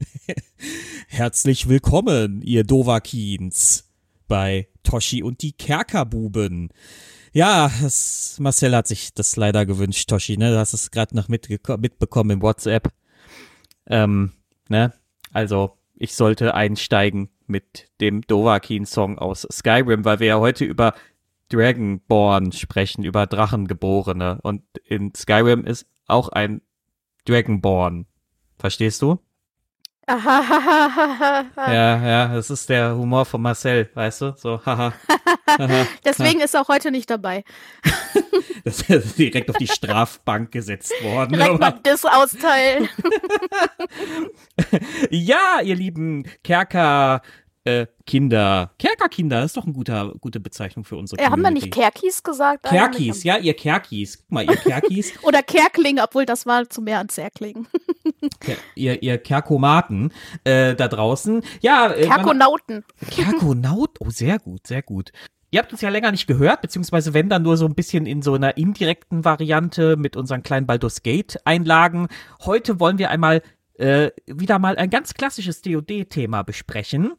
[1.08, 3.92] Herzlich willkommen, ihr Dovakins,
[4.26, 6.70] bei Toshi und die Kerkerbuben.
[7.34, 10.50] Ja, das, Marcel hat sich das leider gewünscht, Toshi, ne?
[10.50, 12.88] Du hast es gerade noch mitbekommen im WhatsApp.
[13.86, 14.32] Ähm,
[14.70, 14.94] ne?
[15.34, 20.94] Also, ich sollte einsteigen mit dem Dovakin-Song aus Skyrim, weil wir ja heute über
[21.50, 24.38] Dragonborn sprechen, über Drachengeborene.
[24.42, 26.62] Und in Skyrim ist auch ein
[27.24, 28.06] Dragonborn.
[28.58, 29.18] Verstehst du?
[30.08, 34.34] ja, ja, das ist der Humor von Marcel, weißt du?
[34.36, 34.92] So, haha.
[36.04, 37.42] Deswegen ist er auch heute nicht dabei.
[38.64, 41.32] das ist direkt auf die Strafbank gesetzt worden.
[41.32, 41.80] Direkt mal
[42.22, 42.88] austeilen.
[45.10, 47.22] ja, ihr lieben Kerker,
[47.66, 48.70] äh, Kinder.
[48.78, 51.28] Kerkerkinder ist doch eine guter, gute Bezeichnung für unsere Kinder.
[51.28, 52.64] Äh, haben wir nicht Kerkis gesagt?
[52.64, 54.18] Kerkis, ja, ihr Kerkis.
[54.18, 55.12] Guck mal, ihr Kerkis.
[55.22, 57.66] Oder Kerkling, obwohl das war zu mehr an Zerkling.
[58.74, 60.12] ihr, ihr Kerkomaten
[60.44, 61.42] äh, da draußen.
[61.60, 62.84] Ja, äh, Kerkonauten.
[63.10, 65.10] Kerkonaut, oh, sehr gut, sehr gut.
[65.50, 68.20] Ihr habt uns ja länger nicht gehört, beziehungsweise wenn dann nur so ein bisschen in
[68.20, 72.08] so einer indirekten Variante mit unseren kleinen Baldur's Gate Einlagen.
[72.44, 73.42] Heute wollen wir einmal
[73.78, 77.12] äh, wieder mal ein ganz klassisches DoD-Thema besprechen.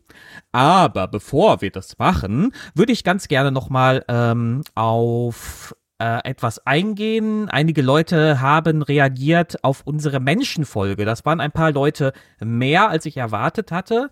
[0.52, 7.50] Aber bevor wir das machen, würde ich ganz gerne nochmal ähm, auf äh, etwas eingehen.
[7.50, 11.06] Einige Leute haben reagiert auf unsere Menschenfolge.
[11.06, 14.10] Das waren ein paar Leute mehr, als ich erwartet hatte.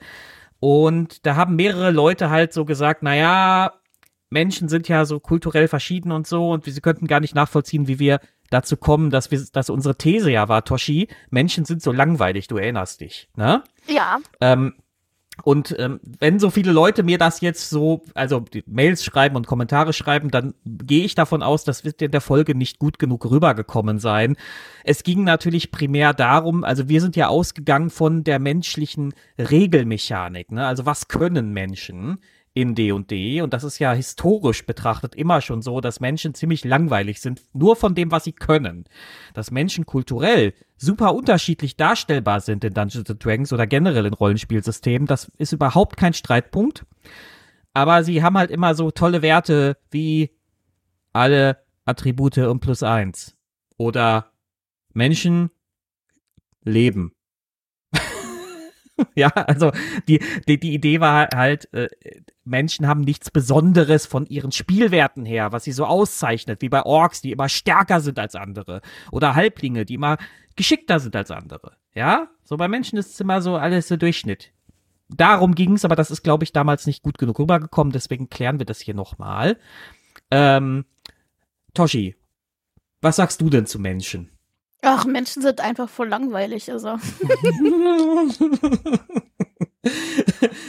[0.60, 3.74] Und da haben mehrere Leute halt so gesagt, naja,
[4.30, 8.00] Menschen sind ja so kulturell verschieden und so und sie könnten gar nicht nachvollziehen, wie
[8.00, 8.20] wir
[8.56, 12.58] dazu kommen, dass wir, dass unsere These ja war, Toshi, Menschen sind so langweilig, du
[12.58, 13.64] erinnerst dich, ne?
[13.88, 14.20] Ja.
[14.42, 14.74] Ähm,
[15.44, 19.92] und ähm, wenn so viele Leute mir das jetzt so, also Mails schreiben und Kommentare
[19.92, 24.00] schreiben, dann gehe ich davon aus, das wird in der Folge nicht gut genug rübergekommen
[24.00, 24.38] sein.
[24.86, 30.66] Es ging natürlich primär darum, also wir sind ja ausgegangen von der menschlichen Regelmechanik, ne?
[30.66, 32.20] Also was können Menschen?
[32.56, 37.20] In D&D und das ist ja historisch betrachtet immer schon so, dass Menschen ziemlich langweilig
[37.20, 38.86] sind, nur von dem, was sie können.
[39.34, 45.30] Dass Menschen kulturell super unterschiedlich darstellbar sind in Dungeons Dragons oder generell in Rollenspielsystemen, das
[45.38, 46.86] ist überhaupt kein Streitpunkt.
[47.74, 50.32] Aber sie haben halt immer so tolle Werte wie
[51.12, 53.38] alle Attribute um plus eins.
[53.76, 54.32] Oder
[54.94, 55.52] Menschen
[56.64, 57.12] leben.
[59.16, 59.74] ja, also
[60.08, 61.90] die, die, die Idee war halt, äh,
[62.46, 67.22] Menschen haben nichts Besonderes von ihren Spielwerten her, was sie so auszeichnet, wie bei Orks,
[67.22, 68.82] die immer stärker sind als andere.
[69.12, 70.18] Oder Halblinge, die immer
[70.56, 71.76] geschickter sind als andere.
[71.94, 74.52] Ja, so bei Menschen ist es immer so alles so Durchschnitt.
[75.10, 78.60] Darum ging es, aber das ist, glaube ich, damals nicht gut genug rübergekommen, deswegen klären
[78.60, 79.58] wir das hier nochmal.
[80.32, 80.86] Ähm,
[81.74, 82.16] Toshi,
[83.02, 84.32] was sagst du denn zu Menschen?
[84.82, 86.98] Ach, Menschen sind einfach voll langweilig, also.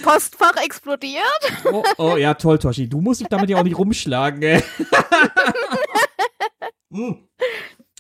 [0.07, 1.25] Postfach explodiert.
[1.65, 2.89] Oh, oh, ja, toll, Toshi.
[2.89, 4.61] Du musst dich damit ja auch nicht rumschlagen, ey.
[6.93, 7.29] hm.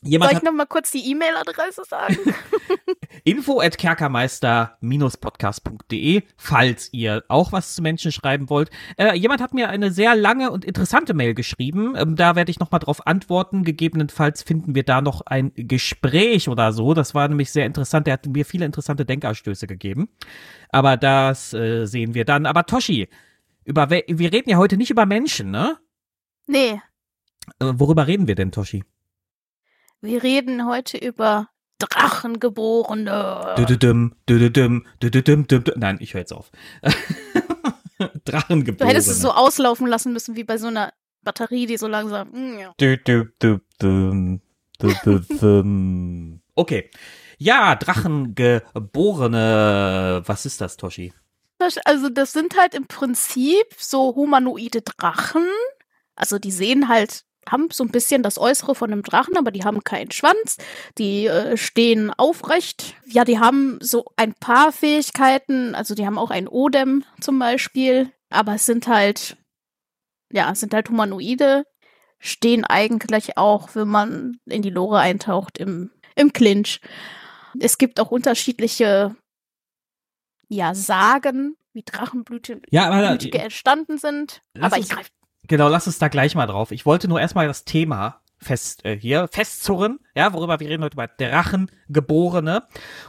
[0.06, 2.16] Jemand Soll ich noch mal kurz die E-Mail-Adresse sagen?
[3.24, 8.70] Info at kerkermeister-podcast.de, falls ihr auch was zu Menschen schreiben wollt.
[8.96, 11.96] Äh, jemand hat mir eine sehr lange und interessante Mail geschrieben.
[11.96, 13.64] Ähm, da werde ich noch mal drauf antworten.
[13.64, 16.94] Gegebenenfalls finden wir da noch ein Gespräch oder so.
[16.94, 18.06] Das war nämlich sehr interessant.
[18.06, 20.08] Der hat mir viele interessante Denkanstöße gegeben.
[20.68, 22.46] Aber das äh, sehen wir dann.
[22.46, 23.08] Aber Toshi,
[23.64, 25.76] über wir reden ja heute nicht über Menschen, ne?
[26.46, 26.80] Nee.
[27.58, 28.84] Äh, worüber reden wir denn, Toshi?
[30.00, 31.48] Wir reden heute über
[31.78, 33.54] Drachengeborene.
[33.58, 35.74] Düdüdüm, düdüdüm, düdüdüm, düdüdüm.
[35.76, 36.50] Nein, ich höre jetzt auf.
[38.24, 38.78] Drachengeborene.
[38.78, 42.28] Du hättest es so auslaufen lassen müssen wie bei so einer Batterie, die so langsam.
[42.30, 42.60] Mm,
[46.54, 46.90] okay.
[47.38, 50.22] Ja, Drachengeborene.
[50.24, 51.12] Was ist das, Toshi?
[51.84, 55.46] Also, das sind halt im Prinzip so humanoide Drachen.
[56.14, 59.64] Also, die sehen halt haben so ein bisschen das Äußere von einem Drachen, aber die
[59.64, 60.56] haben keinen Schwanz.
[60.98, 62.94] Die äh, stehen aufrecht.
[63.06, 65.74] Ja, die haben so ein paar Fähigkeiten.
[65.74, 68.10] Also die haben auch ein Odem zum Beispiel.
[68.30, 69.36] Aber es sind halt,
[70.32, 71.64] ja, es sind halt Humanoide.
[72.18, 76.80] Stehen eigentlich auch, wenn man in die Lore eintaucht, im, im Clinch.
[77.58, 79.14] Es gibt auch unterschiedliche,
[80.48, 84.42] ja, Sagen, wie Drachenblüte ja, entstanden sind.
[84.58, 85.10] Aber ich greife
[85.48, 86.70] Genau, lass uns da gleich mal drauf.
[86.70, 90.94] Ich wollte nur erstmal das Thema fest äh, hier festzurren, ja, worüber wir reden heute
[90.94, 92.64] über Drachengeborene.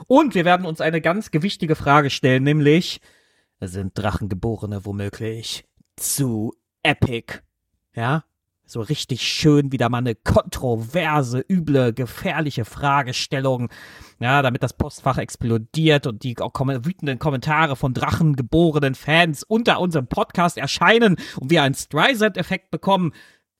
[0.07, 3.01] Und wir werden uns eine ganz gewichtige Frage stellen, nämlich
[3.60, 6.54] sind Drachengeborene womöglich zu
[6.84, 7.39] epic?
[7.94, 8.24] Ja?
[8.68, 13.69] So richtig schön wieder mal eine kontroverse, üble, gefährliche Fragestellung,
[14.19, 20.08] ja, damit das Postfach explodiert und die kom wütenden Kommentare von drachengeborenen Fans unter unserem
[20.08, 23.14] Podcast erscheinen und wir einen Streisand-Effekt bekommen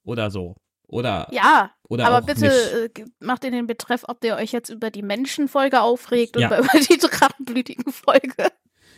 [0.04, 0.56] oder so.
[0.90, 2.98] Oder, Ja, oder aber bitte nicht.
[2.98, 6.48] äh, macht in den Betreff, ob ihr euch jetzt über die Menschenfolge aufregt Ja.
[6.48, 8.50] oder über die drachenblütigen Folge.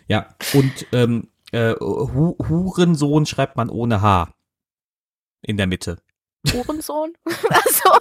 [0.07, 4.33] Ja, und ähm, äh, Hu Hurensohn schreibt man ohne H.
[5.43, 6.03] In der Mitte.
[6.53, 7.15] Hurensohn?
[7.49, 7.99] also,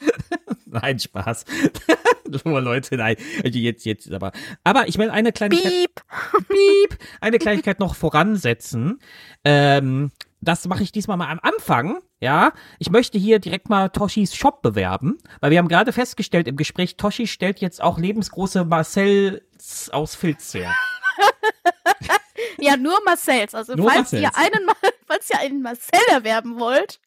[0.66, 1.44] Nein, Spaß.
[2.44, 3.16] Nur Leute, nein.
[3.42, 4.32] Also jetzt, jetzt aber.
[4.62, 6.02] Aber ich will eine Kleinigkeit, piep.
[6.48, 8.98] piep, eine Kleinigkeit noch voransetzen.
[9.44, 10.12] Ähm,
[10.42, 12.00] das mache ich diesmal mal am Anfang.
[12.20, 16.56] Ja, ich möchte hier direkt mal Toshis Shop bewerben, weil wir haben gerade festgestellt im
[16.56, 20.74] Gespräch, Toshi stellt jetzt auch lebensgroße Marcells aus Filz her.
[22.58, 23.54] Ja, nur Marcells.
[23.54, 24.52] Also Nur falls ihr Marcells.
[24.54, 24.74] einen, Ma-
[25.06, 27.00] falls ihr einen Marcel erwerben wollt,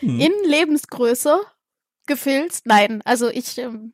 [0.00, 0.20] Hm.
[0.20, 1.40] in Lebensgröße
[2.06, 2.66] gefilzt.
[2.66, 3.92] Nein, also ich, ähm,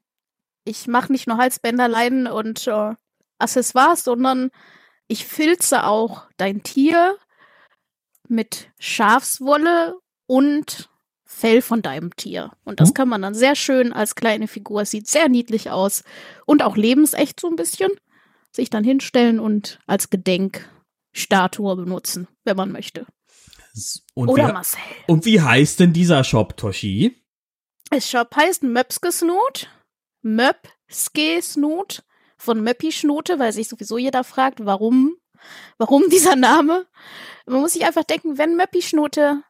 [0.65, 2.95] ich mache nicht nur Halsbänder, Leinen und äh,
[3.39, 4.51] Accessoires, sondern
[5.09, 7.17] ich filze auch dein Tier
[8.29, 9.97] mit Schafswolle
[10.27, 10.89] und
[11.27, 12.53] Fell von deinem Tier.
[12.65, 12.95] Und das Hm.
[12.95, 14.83] kann man dann sehr schön als kleine Figur.
[14.83, 16.05] Es sieht sehr niedlich aus
[16.47, 17.91] und auch lebensecht so ein bisschen.
[18.53, 20.11] Sich dann hinstellen und als
[21.15, 23.07] Gedenkstatue benutzen, wenn man möchte.
[24.15, 24.81] Und, Oder wie, Marcel.
[25.09, 27.17] und wie heißt denn dieser Shop, Toshi?
[27.91, 29.69] Das Shop heißt Möpskesnut.
[30.23, 32.05] Möpskesnut
[32.37, 35.17] von Möppi Schnute, weil sich sowieso jeder fragt, warum,
[35.79, 36.87] warum dieser Name.
[37.47, 39.43] Man muss sich einfach denken, wenn Möppi Schnute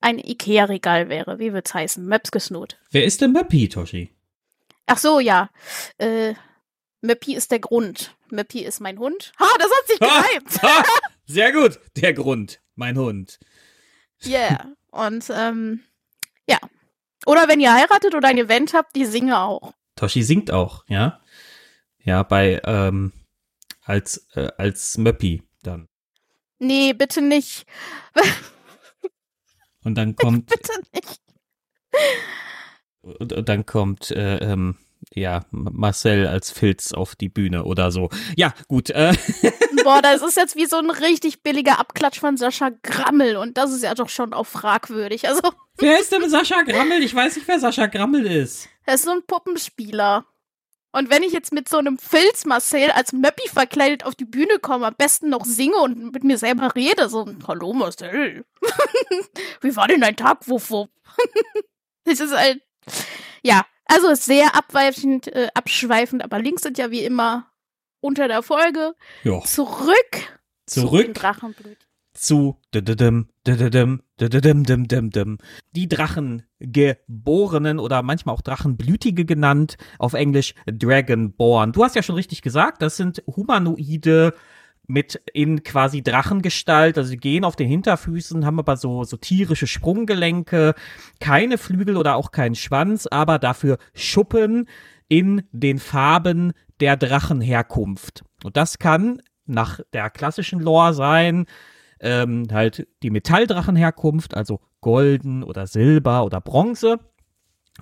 [0.00, 2.04] ein Ikea-Regal wäre, wie wird's heißen?
[2.04, 2.78] Möpskesnut.
[2.90, 4.14] Wer ist denn Möppi, Toshi?
[4.86, 5.50] Ach so, ja.
[5.98, 6.34] Äh,
[7.00, 8.14] Möppi ist der Grund.
[8.30, 9.32] Möppi ist mein Hund.
[9.38, 10.22] Ha, das hat sich Ha!
[10.22, 10.62] gereimt.
[10.62, 10.84] Ha!
[11.26, 11.78] Sehr gut.
[11.96, 12.60] Der Grund.
[12.74, 13.38] Mein Hund.
[14.24, 14.72] Yeah.
[14.90, 15.84] Und, ähm,
[16.48, 16.58] ja.
[17.26, 19.72] Oder wenn ihr heiratet oder ein Event habt, die singe auch.
[19.96, 21.20] Toshi singt auch, ja?
[21.98, 23.12] Ja, bei, ähm,
[23.82, 25.88] als, äh, als Möppi dann.
[26.58, 27.66] Nee, bitte nicht.
[29.84, 31.20] Und dann kommt, Bitte nicht.
[33.02, 34.76] und, und dann kommt, äh, ähm,
[35.14, 38.10] ja, Marcel als Filz auf die Bühne oder so.
[38.36, 39.14] Ja, gut, äh,
[39.84, 43.72] Boah, das ist jetzt wie so ein richtig billiger Abklatsch von Sascha Grammel und das
[43.72, 45.28] ist ja doch schon auch fragwürdig.
[45.28, 45.40] Also,
[45.78, 47.02] wer ist denn Sascha Grammel?
[47.02, 48.68] Ich weiß nicht, wer Sascha Grammel ist.
[48.84, 50.24] er ist so ein Puppenspieler.
[50.90, 54.58] Und wenn ich jetzt mit so einem Filz Marcel als Möppi verkleidet auf die Bühne
[54.58, 58.44] komme, am besten noch singe und mit mir selber rede, so, hallo Marcel.
[59.60, 60.88] Wie war denn dein Tag, wuff, wuff?
[62.04, 62.62] Es ist halt,
[63.42, 67.50] ja, also sehr abweichend, äh, abschweifend, aber Links sind ja wie immer
[68.00, 68.94] unter der Folge.
[69.24, 71.78] Ja, Zurück, zu den zurück
[72.18, 73.28] zu dim,
[75.10, 75.38] dim.
[75.74, 81.72] die Drachengeborenen oder manchmal auch Drachenblütige genannt, auf Englisch Dragonborn.
[81.72, 84.34] Du hast ja schon richtig gesagt, das sind Humanoide
[84.88, 89.66] mit in quasi Drachengestalt, also sie gehen auf den Hinterfüßen, haben aber so, so tierische
[89.66, 90.74] Sprunggelenke,
[91.20, 94.66] keine Flügel oder auch keinen Schwanz, aber dafür Schuppen
[95.06, 98.24] in den Farben der Drachenherkunft.
[98.42, 101.46] Und das kann nach der klassischen Lore sein,
[102.00, 106.98] ähm, halt die Metalldrachenherkunft, also golden oder silber oder bronze.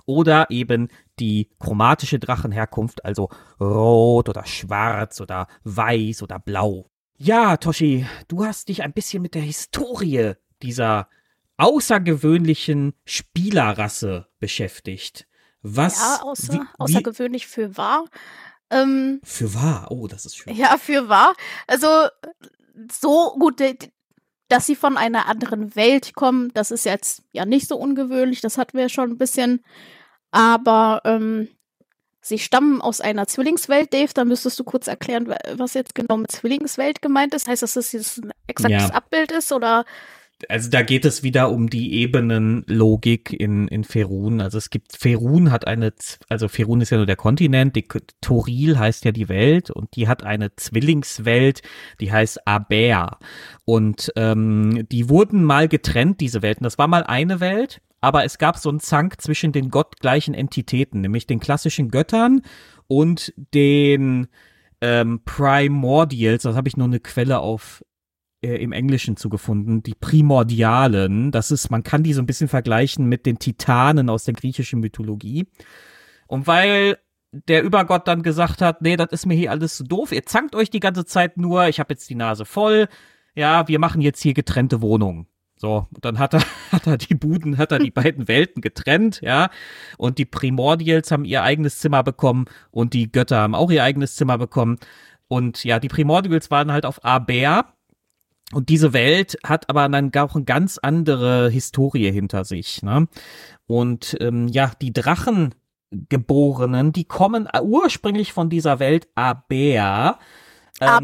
[0.05, 6.85] Oder eben die chromatische Drachenherkunft, also rot oder schwarz oder weiß oder blau.
[7.19, 11.09] Ja, Toshi, du hast dich ein bisschen mit der Historie dieser
[11.57, 15.27] außergewöhnlichen Spielerrasse beschäftigt.
[15.63, 18.05] Was Ja, außer, wie, wie, außergewöhnlich für wahr.
[18.69, 19.87] Ähm, für wahr?
[19.89, 20.55] Oh, das ist schön.
[20.55, 21.33] ja, für wahr.
[21.65, 21.87] Also,
[22.91, 23.63] so gut,
[24.47, 28.59] dass sie von einer anderen Welt kommen, das ist jetzt ja nicht so ungewöhnlich, das
[28.59, 29.63] hatten wir schon ein bisschen.
[30.29, 31.47] Aber ähm,
[32.27, 36.17] sie stammen aus einer Zwillingswelt, Dave, da müsstest du kurz erklären, wa- was jetzt genau
[36.17, 37.47] mit Zwillingswelt gemeint ist.
[37.47, 38.93] Heißt das, dass das ein exaktes Ja.
[38.93, 39.85] Abbild ist oder
[40.49, 44.39] Also da geht es wieder um die Ebenenlogik in, in Ferun.
[44.41, 45.93] Also es gibt, Ferun hat eine,
[46.29, 47.87] also Ferun ist ja nur der Kontinent, die
[48.21, 51.61] Toril heißt ja die Welt und die hat eine Zwillingswelt,
[51.99, 53.17] die heißt Aber.
[53.65, 56.63] Und ähm, die wurden mal getrennt, diese Welten.
[56.63, 61.01] Das war mal eine Welt, aber es gab so einen Zank zwischen den gottgleichen Entitäten,
[61.01, 62.41] nämlich den klassischen Göttern
[62.87, 64.27] und den
[64.81, 66.43] ähm, Primordials.
[66.43, 67.83] Das habe ich nur eine Quelle auf
[68.41, 71.31] äh, im Englischen zugefunden, die Primordialen.
[71.31, 74.79] Das ist, man kann die so ein bisschen vergleichen mit den Titanen aus der griechischen
[74.79, 75.47] Mythologie.
[76.27, 76.97] Und weil
[77.31, 80.55] der Übergott dann gesagt hat, nee, das ist mir hier alles zu doof, ihr zankt
[80.55, 82.87] euch die ganze Zeit nur, ich habe jetzt die Nase voll,
[83.35, 85.27] ja, wir machen jetzt hier getrennte Wohnungen.
[85.57, 89.49] So, dann hat er, hat er die Buden, hat er die beiden Welten getrennt, ja.
[89.97, 94.15] Und die Primordials haben ihr eigenes Zimmer bekommen und die Götter haben auch ihr eigenes
[94.15, 94.77] Zimmer bekommen.
[95.27, 97.65] Und ja, die Primordials waren halt auf Aber.
[98.53, 102.81] Und diese Welt hat aber dann auch eine ganz andere Historie hinter sich.
[102.81, 103.07] Ne?
[103.65, 109.43] Und ähm, ja, die Drachengeborenen, die kommen ursprünglich von dieser Welt Aber.
[109.51, 110.13] Ähm,
[110.79, 111.01] Aber,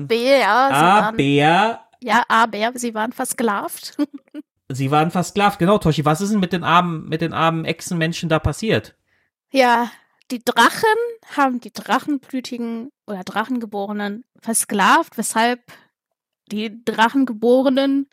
[1.17, 3.97] Aber ja, aber sie waren versklavt.
[4.69, 6.05] sie waren versklavt, genau, Toshi.
[6.05, 8.95] Was ist denn mit den armen, mit den armen Echsenmenschen da passiert?
[9.51, 9.91] Ja,
[10.31, 10.83] die Drachen
[11.35, 15.61] haben die Drachenblütigen oder Drachengeborenen versklavt, weshalb
[16.51, 18.09] die Drachengeborenen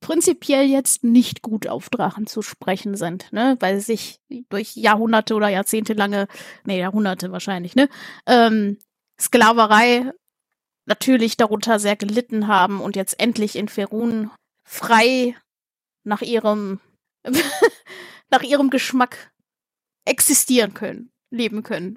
[0.00, 5.34] prinzipiell jetzt nicht gut auf Drachen zu sprechen sind, ne, weil sie sich durch Jahrhunderte
[5.34, 6.26] oder Jahrzehnte lange,
[6.64, 7.88] nee, Jahrhunderte wahrscheinlich, ne,
[8.26, 8.78] ähm,
[9.20, 10.12] Sklaverei
[10.90, 14.30] natürlich darunter sehr gelitten haben und jetzt endlich in Ferun
[14.64, 15.36] frei
[16.04, 16.80] nach ihrem
[18.30, 19.32] nach ihrem Geschmack
[20.04, 21.96] existieren können, leben können.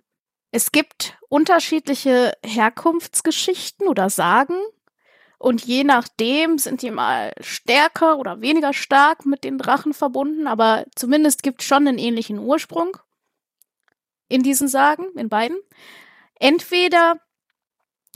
[0.52, 4.60] Es gibt unterschiedliche Herkunftsgeschichten oder Sagen
[5.40, 10.86] und je nachdem sind die mal stärker oder weniger stark mit den Drachen verbunden, aber
[10.96, 12.96] zumindest gibt es schon einen ähnlichen Ursprung
[14.30, 15.58] in diesen Sagen, in beiden.
[16.36, 17.18] Entweder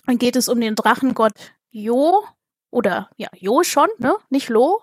[0.07, 1.33] dann geht es um den Drachengott
[1.69, 2.23] Jo
[2.71, 4.15] oder ja, Jo schon, ne?
[4.29, 4.81] Nicht Lo.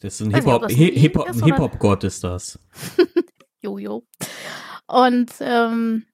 [0.00, 2.58] Das ist ein Hip-Hop, Hip-Hop, Hip-Hop-Gott ist das.
[3.60, 4.04] Jojo.
[4.88, 6.06] Und ähm,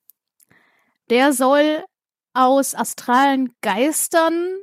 [1.09, 1.85] der soll
[2.35, 4.59] aus astralen Geistern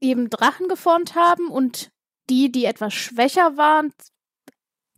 [0.00, 1.90] eben Drachen geformt haben und
[2.30, 3.92] die, die etwas schwächer waren,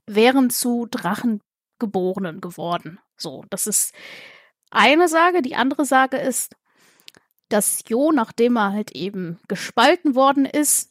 [0.07, 3.01] wären zu Drachengeborenen geworden.
[3.17, 3.95] So, das ist
[4.71, 5.41] eine Sage.
[5.41, 6.55] Die andere Sage ist,
[7.55, 10.91] dass Jo, nachdem er halt eben gespalten worden ist,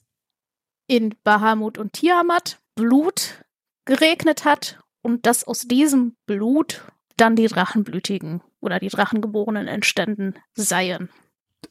[0.88, 3.44] in Bahamut und Tiamat Blut
[3.84, 6.86] geregnet hat und dass aus diesem Blut
[7.18, 11.10] dann die Drachenblütigen oder die Drachengeborenen entstanden seien.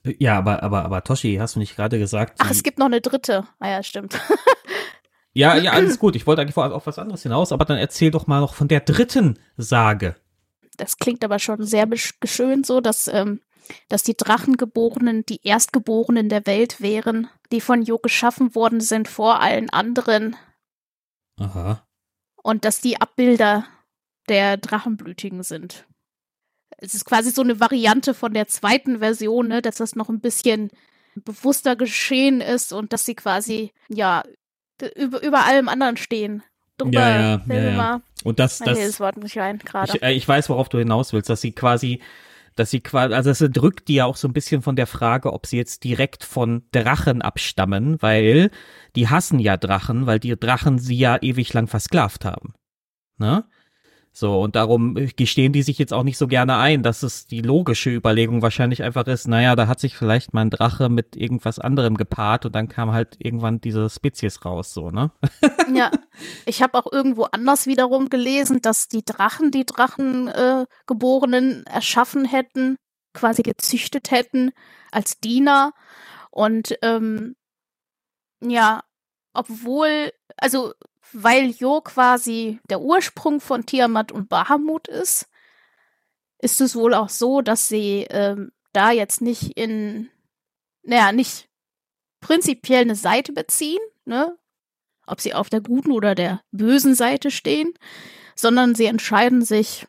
[0.05, 2.35] Ja, aber, aber, aber Toshi, hast du nicht gerade gesagt?
[2.39, 3.45] Ach, es gibt noch eine dritte.
[3.61, 4.21] Ah ja, stimmt.
[5.33, 6.17] ja, ja, alles gut.
[6.17, 8.81] Ich wollte eigentlich auf was anderes hinaus, aber dann erzähl doch mal noch von der
[8.81, 10.17] dritten Sage.
[10.77, 13.41] Das klingt aber schon sehr geschönt so, dass ähm,
[13.89, 19.41] dass die Drachengeborenen die Erstgeborenen der Welt wären, die von Jo geschaffen worden sind vor
[19.41, 20.37] allen anderen.
[21.39, 21.87] Aha.
[22.43, 23.67] Und dass die Abbilder
[24.29, 25.87] der Drachenblütigen sind.
[26.79, 30.21] Es ist quasi so eine Variante von der zweiten Version, ne, dass das noch ein
[30.21, 30.71] bisschen
[31.15, 34.25] bewusster geschehen ist und dass sie quasi, ja,
[34.97, 36.43] über, über allem anderen stehen.
[36.79, 38.03] Drüber, ja, ja, ja, ja.
[38.25, 39.97] Und das, das, das Wort muss ich ein, gerade.
[39.97, 42.01] Ich, äh, ich weiß, worauf du hinaus willst, dass sie quasi
[42.55, 45.33] dass sie quasi, also es drückt die ja auch so ein bisschen von der Frage,
[45.33, 48.51] ob sie jetzt direkt von Drachen abstammen, weil
[48.97, 52.55] die hassen ja Drachen, weil die Drachen sie ja ewig lang versklavt haben.
[53.19, 53.45] Ne?
[54.15, 57.41] So, und darum gestehen die sich jetzt auch nicht so gerne ein, dass es die
[57.41, 61.97] logische Überlegung wahrscheinlich einfach ist, naja, da hat sich vielleicht mein Drache mit irgendwas anderem
[61.97, 65.13] gepaart und dann kam halt irgendwann diese Spezies raus, so, ne?
[65.75, 65.91] Ja,
[66.45, 72.77] ich habe auch irgendwo anders wiederum gelesen, dass die Drachen die Drachengeborenen äh, erschaffen hätten,
[73.15, 74.51] quasi gezüchtet hätten
[74.91, 75.73] als Diener
[76.31, 77.35] und ähm,
[78.43, 78.83] ja,
[79.33, 80.75] obwohl, also
[81.13, 85.29] weil Jo quasi der Ursprung von Tiamat und Bahamut ist,
[86.39, 90.11] ist es wohl auch so, dass sie ähm, da jetzt nicht in,
[90.83, 91.49] naja, nicht
[92.21, 94.37] prinzipiell eine Seite beziehen, ne?
[95.07, 97.75] Ob sie auf der guten oder der bösen Seite stehen,
[98.37, 99.87] sondern sie entscheiden sich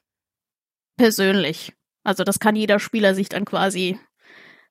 [0.97, 1.73] persönlich.
[2.03, 3.99] Also das kann jeder Spieler sich dann quasi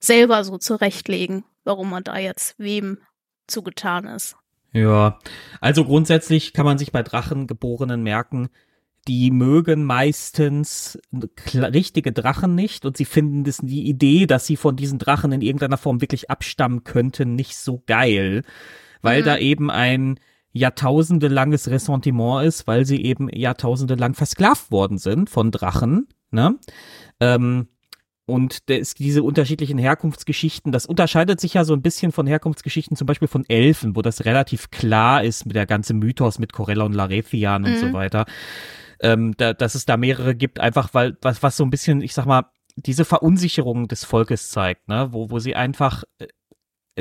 [0.00, 2.98] selber so zurechtlegen, warum man da jetzt wem
[3.46, 4.36] zugetan ist.
[4.72, 5.18] Ja,
[5.60, 8.48] also grundsätzlich kann man sich bei Drachengeborenen merken,
[9.08, 10.98] die mögen meistens
[11.54, 15.40] richtige Drachen nicht und sie finden das, die Idee, dass sie von diesen Drachen in
[15.42, 18.44] irgendeiner Form wirklich abstammen könnten, nicht so geil,
[19.02, 19.24] weil mhm.
[19.26, 20.20] da eben ein
[20.52, 26.58] jahrtausendelanges Ressentiment ist, weil sie eben jahrtausendelang versklavt worden sind von Drachen, ne?
[27.20, 27.68] Ähm,
[28.26, 33.06] und es, diese unterschiedlichen Herkunftsgeschichten, das unterscheidet sich ja so ein bisschen von Herkunftsgeschichten zum
[33.06, 36.92] Beispiel von Elfen, wo das relativ klar ist mit der ganze Mythos mit Corella und
[36.92, 37.78] Larethian und mhm.
[37.78, 38.26] so weiter.
[39.00, 42.14] Ähm, da, dass es da mehrere gibt, einfach weil, was, was so ein bisschen, ich
[42.14, 42.44] sag mal,
[42.76, 46.28] diese Verunsicherung des Volkes zeigt, ne, wo, wo sie einfach, äh,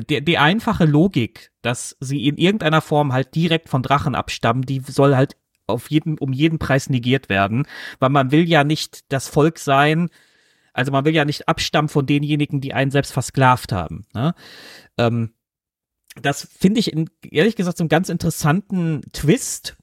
[0.10, 4.80] die, die einfache Logik, dass sie in irgendeiner Form halt direkt von Drachen abstammen, die
[4.80, 5.36] soll halt
[5.68, 7.68] auf jeden, um jeden Preis negiert werden,
[8.00, 10.10] weil man will ja nicht das Volk sein,
[10.74, 14.06] also man will ja nicht abstammen von denjenigen, die einen selbst versklavt haben.
[14.14, 14.34] Ne?
[14.98, 15.34] Ähm,
[16.22, 19.78] das finde ich in, ehrlich gesagt einen ganz interessanten Twist.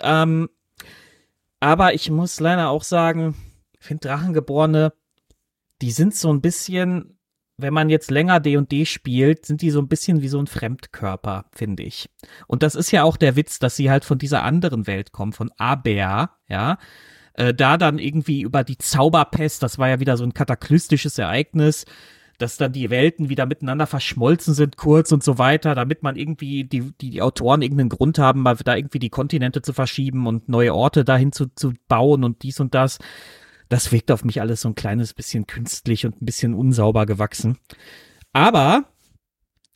[0.00, 0.48] Ähm,
[1.60, 3.34] aber ich muss leider auch sagen,
[3.78, 4.92] ich finde Drachengeborene,
[5.80, 7.18] die sind so ein bisschen,
[7.56, 11.46] wenn man jetzt länger D&D spielt, sind die so ein bisschen wie so ein Fremdkörper,
[11.52, 12.08] finde ich.
[12.46, 15.32] Und das ist ja auch der Witz, dass sie halt von dieser anderen Welt kommen,
[15.32, 16.78] von Aber, ja.
[17.34, 21.84] Äh, da dann irgendwie über die Zauberpest, das war ja wieder so ein kataklystisches Ereignis,
[22.38, 26.64] dass dann die Welten wieder miteinander verschmolzen sind, kurz und so weiter, damit man irgendwie
[26.64, 30.48] die, die, die Autoren irgendeinen Grund haben, mal da irgendwie die Kontinente zu verschieben und
[30.48, 32.98] neue Orte dahin zu, zu bauen und dies und das.
[33.68, 37.58] Das wirkt auf mich alles so ein kleines bisschen künstlich und ein bisschen unsauber gewachsen.
[38.32, 38.84] Aber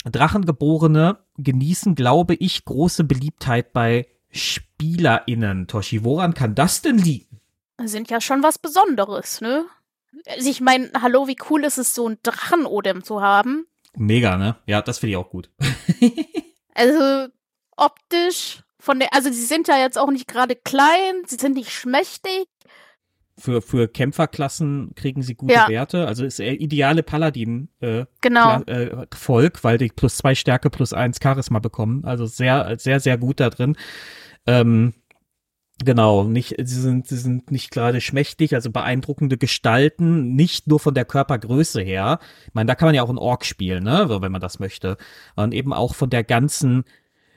[0.04, 5.66] Drachengeborene genießen, glaube ich, große Beliebtheit bei SpielerInnen.
[5.66, 7.41] Toshi, woran kann das denn liegen?
[7.86, 9.66] Sind ja schon was Besonderes, ne?
[10.26, 13.66] Also ich meine, hallo, wie cool ist es, so ein Drachenodem zu haben?
[13.94, 14.56] Mega, ne?
[14.66, 15.50] Ja, das finde ich auch gut.
[16.74, 17.28] also
[17.76, 21.72] optisch von der, also sie sind ja jetzt auch nicht gerade klein, sie sind nicht
[21.72, 22.46] schmächtig.
[23.38, 25.68] Für, für Kämpferklassen kriegen sie gute ja.
[25.68, 26.06] Werte.
[26.06, 28.60] Also ist der ideale Paladin äh, genau.
[28.62, 32.04] äh, Volk, weil die plus zwei Stärke plus eins Charisma bekommen.
[32.04, 33.76] Also sehr, sehr, sehr gut da drin.
[34.46, 34.92] Ähm,
[35.84, 40.94] Genau, nicht, sie sind, sie sind nicht gerade schmächtig, also beeindruckende Gestalten, nicht nur von
[40.94, 42.20] der Körpergröße her.
[42.46, 44.96] Ich meine, da kann man ja auch einen Ork spielen, ne, wenn man das möchte.
[45.34, 46.84] Und eben auch von der ganzen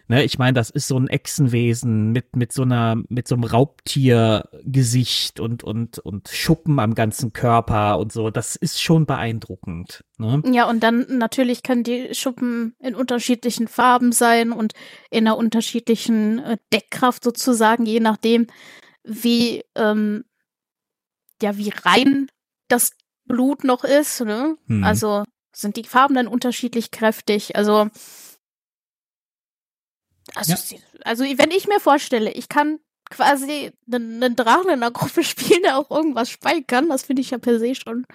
[0.07, 3.43] Ne, ich meine, das ist so ein Echsenwesen mit, mit so einer, mit so einem
[3.43, 8.29] Raubtiergesicht und, und, und Schuppen am ganzen Körper und so.
[8.29, 10.03] Das ist schon beeindruckend.
[10.19, 10.43] Ne?
[10.51, 14.74] Ja, und dann natürlich können die Schuppen in unterschiedlichen Farben sein und
[15.09, 18.45] in einer unterschiedlichen äh, Deckkraft sozusagen, je nachdem,
[19.03, 20.23] wie, ähm,
[21.41, 22.27] ja, wie rein
[22.67, 22.91] das
[23.25, 24.21] Blut noch ist.
[24.21, 24.56] Ne?
[24.67, 24.84] Hm.
[24.84, 27.56] Also sind die Farben dann unterschiedlich kräftig.
[27.56, 27.89] Also
[30.36, 30.82] also, ja.
[31.04, 35.78] also wenn ich mir vorstelle, ich kann quasi einen, Drachen in einer Gruppe spielen, der
[35.78, 38.06] auch irgendwas speichern, das finde ich ja per se schon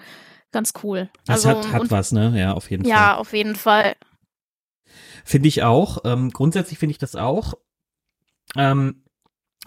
[0.51, 1.09] ganz cool.
[1.25, 2.33] Das also, hat, hat und, was, ne?
[2.37, 3.03] Ja, auf jeden ja, Fall.
[3.03, 3.95] Ja, auf jeden Fall.
[5.23, 5.99] Finde ich auch.
[6.03, 7.53] Ähm, grundsätzlich finde ich das auch.
[8.57, 9.03] Ähm,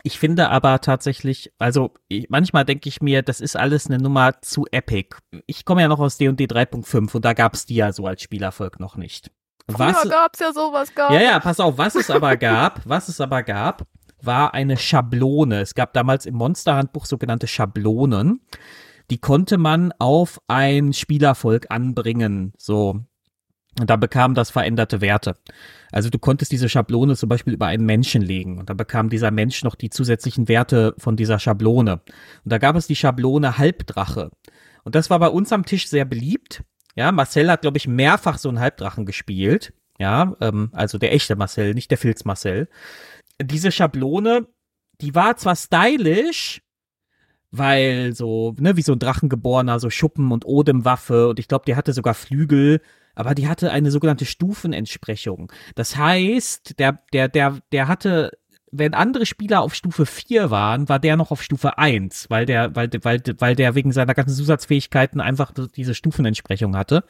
[0.02, 4.42] ich finde aber tatsächlich, also ich, manchmal denke ich mir, das ist alles eine Nummer
[4.42, 5.16] zu epic.
[5.46, 8.20] Ich komme ja noch aus D&D 3.5 und da gab es die ja so als
[8.20, 9.30] Spielerfolg noch nicht.
[9.66, 13.08] Was, Früher gab's ja sowas gar Ja, ja, pass auf, was es aber gab, was
[13.08, 13.86] es aber gab,
[14.20, 15.60] war eine Schablone.
[15.60, 18.40] Es gab damals im Monsterhandbuch sogenannte Schablonen.
[19.10, 22.52] Die konnte man auf ein Spielervolk anbringen.
[22.56, 23.00] So.
[23.78, 25.34] Und da bekam das veränderte Werte.
[25.90, 29.30] Also du konntest diese Schablone zum Beispiel über einen Menschen legen und da bekam dieser
[29.30, 31.94] Mensch noch die zusätzlichen Werte von dieser Schablone.
[31.94, 34.30] Und da gab es die Schablone Halbdrache.
[34.84, 36.62] Und das war bei uns am Tisch sehr beliebt,
[36.94, 39.72] ja, Marcel hat, glaube ich, mehrfach so einen Halbdrachen gespielt.
[39.98, 42.68] Ja, ähm, also der echte Marcel, nicht der Filz Marcel.
[43.40, 44.46] Diese Schablone,
[45.00, 46.62] die war zwar stylisch,
[47.50, 51.76] weil so, ne, wie so ein Drachengeborener, so Schuppen und Odemwaffe und ich glaube, die
[51.76, 52.80] hatte sogar Flügel,
[53.14, 55.52] aber die hatte eine sogenannte Stufenentsprechung.
[55.76, 58.32] Das heißt, der, der, der, der hatte
[58.76, 62.74] wenn andere Spieler auf Stufe 4 waren, war der noch auf Stufe 1, weil der,
[62.74, 67.04] weil, weil, weil der wegen seiner ganzen Zusatzfähigkeiten einfach diese Stufenentsprechung hatte.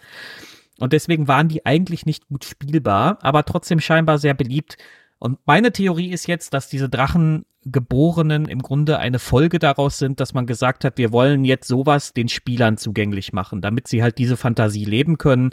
[0.78, 4.76] Und deswegen waren die eigentlich nicht gut spielbar, aber trotzdem scheinbar sehr beliebt.
[5.18, 10.34] Und meine Theorie ist jetzt, dass diese Drachengeborenen im Grunde eine Folge daraus sind, dass
[10.34, 14.36] man gesagt hat, wir wollen jetzt sowas den Spielern zugänglich machen, damit sie halt diese
[14.36, 15.50] Fantasie leben können,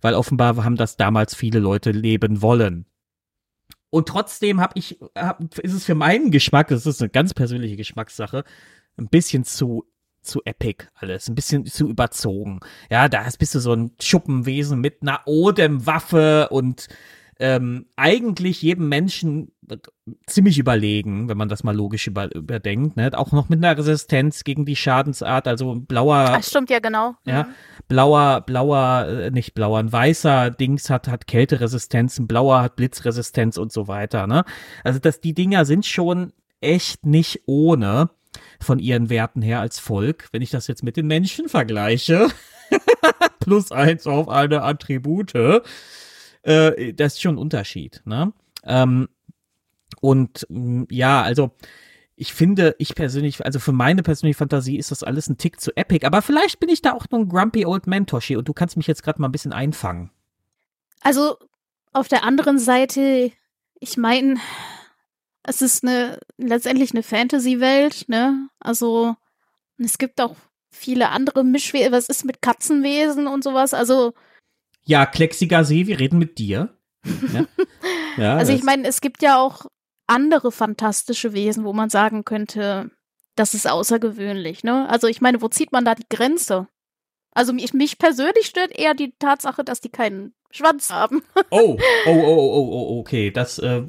[0.00, 2.86] weil offenbar haben das damals viele Leute leben wollen.
[3.92, 7.76] Und trotzdem habe ich, hab, ist es für meinen Geschmack, das ist eine ganz persönliche
[7.76, 8.42] Geschmackssache,
[8.96, 9.86] ein bisschen zu
[10.22, 12.60] zu epic alles, ein bisschen zu überzogen.
[12.90, 16.86] Ja, da bist du so ein Schuppenwesen mit einer Odem-Waffe und
[17.42, 19.50] ähm, eigentlich jedem Menschen
[20.26, 23.10] ziemlich überlegen, wenn man das mal logisch über, überdenkt, ne?
[23.14, 26.26] Auch noch mit einer Resistenz gegen die Schadensart, also blauer.
[26.26, 27.14] Das stimmt ja genau.
[27.26, 27.48] Ja, mhm.
[27.88, 33.56] blauer, blauer, äh, nicht blauer, ein weißer Dings hat hat Kälteresistenz, ein blauer hat Blitzresistenz
[33.56, 34.44] und so weiter, ne?
[34.84, 38.10] Also dass die Dinger sind schon echt nicht ohne
[38.60, 42.28] von ihren Werten her als Volk, wenn ich das jetzt mit den Menschen vergleiche.
[43.40, 45.34] Plus eins auf eine Attribute
[46.42, 48.02] äh, das ist schon ein Unterschied.
[48.04, 48.32] Ne?
[48.64, 49.08] Ähm,
[50.00, 51.52] und mh, mm, ja, also
[52.14, 55.76] ich finde, ich persönlich, also für meine persönliche Fantasie ist das alles ein Tick zu
[55.76, 58.52] epic, aber vielleicht bin ich da auch nur ein grumpy old man, Toshi, und du
[58.52, 60.10] kannst mich jetzt gerade mal ein bisschen einfangen.
[61.00, 61.36] Also
[61.92, 63.32] auf der anderen Seite,
[63.80, 64.36] ich meine,
[65.42, 68.48] es ist eine letztendlich eine Fantasy-Welt, ne?
[68.60, 69.16] Also
[69.78, 70.36] es gibt auch
[70.70, 71.92] viele andere Mischwesen.
[71.92, 73.74] Was ist mit Katzenwesen und sowas?
[73.74, 74.14] Also
[74.84, 76.76] ja, Klexiger See, wir reden mit dir.
[77.32, 77.46] Ja?
[78.18, 79.64] Ja, Also ich meine, es gibt ja auch
[80.06, 82.90] andere fantastische Wesen, wo man sagen könnte,
[83.36, 84.88] das ist außergewöhnlich, ne?
[84.90, 86.68] Also ich meine, wo zieht man da die Grenze?
[87.34, 91.22] Also mich, mich persönlich stört eher die Tatsache, dass die keinen Schwanz haben.
[91.50, 93.30] Oh, oh, oh, oh, oh, oh, okay.
[93.30, 93.86] Das, äh,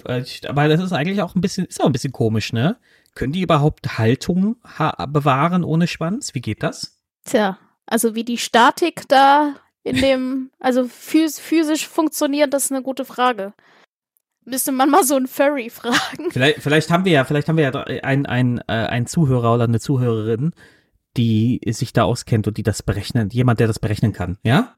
[0.47, 2.77] aber das ist eigentlich auch ein bisschen, ist auch ein bisschen komisch, ne?
[3.15, 6.33] Können die überhaupt Haltung ha bewahren ohne Schwanz?
[6.33, 6.97] Wie geht das?
[7.25, 12.81] Tja, also wie die Statik da in dem, also phys physisch funktioniert, das ist eine
[12.81, 13.53] gute Frage.
[14.45, 16.31] Müsste man mal so einen Furry fragen.
[16.31, 17.71] Vielleicht, vielleicht haben wir ja, vielleicht haben wir ja
[18.03, 20.53] einen, einen, äh, einen Zuhörer oder eine Zuhörerin,
[21.15, 24.75] die sich da auskennt und die das berechnen, jemand, der das berechnen kann, ja?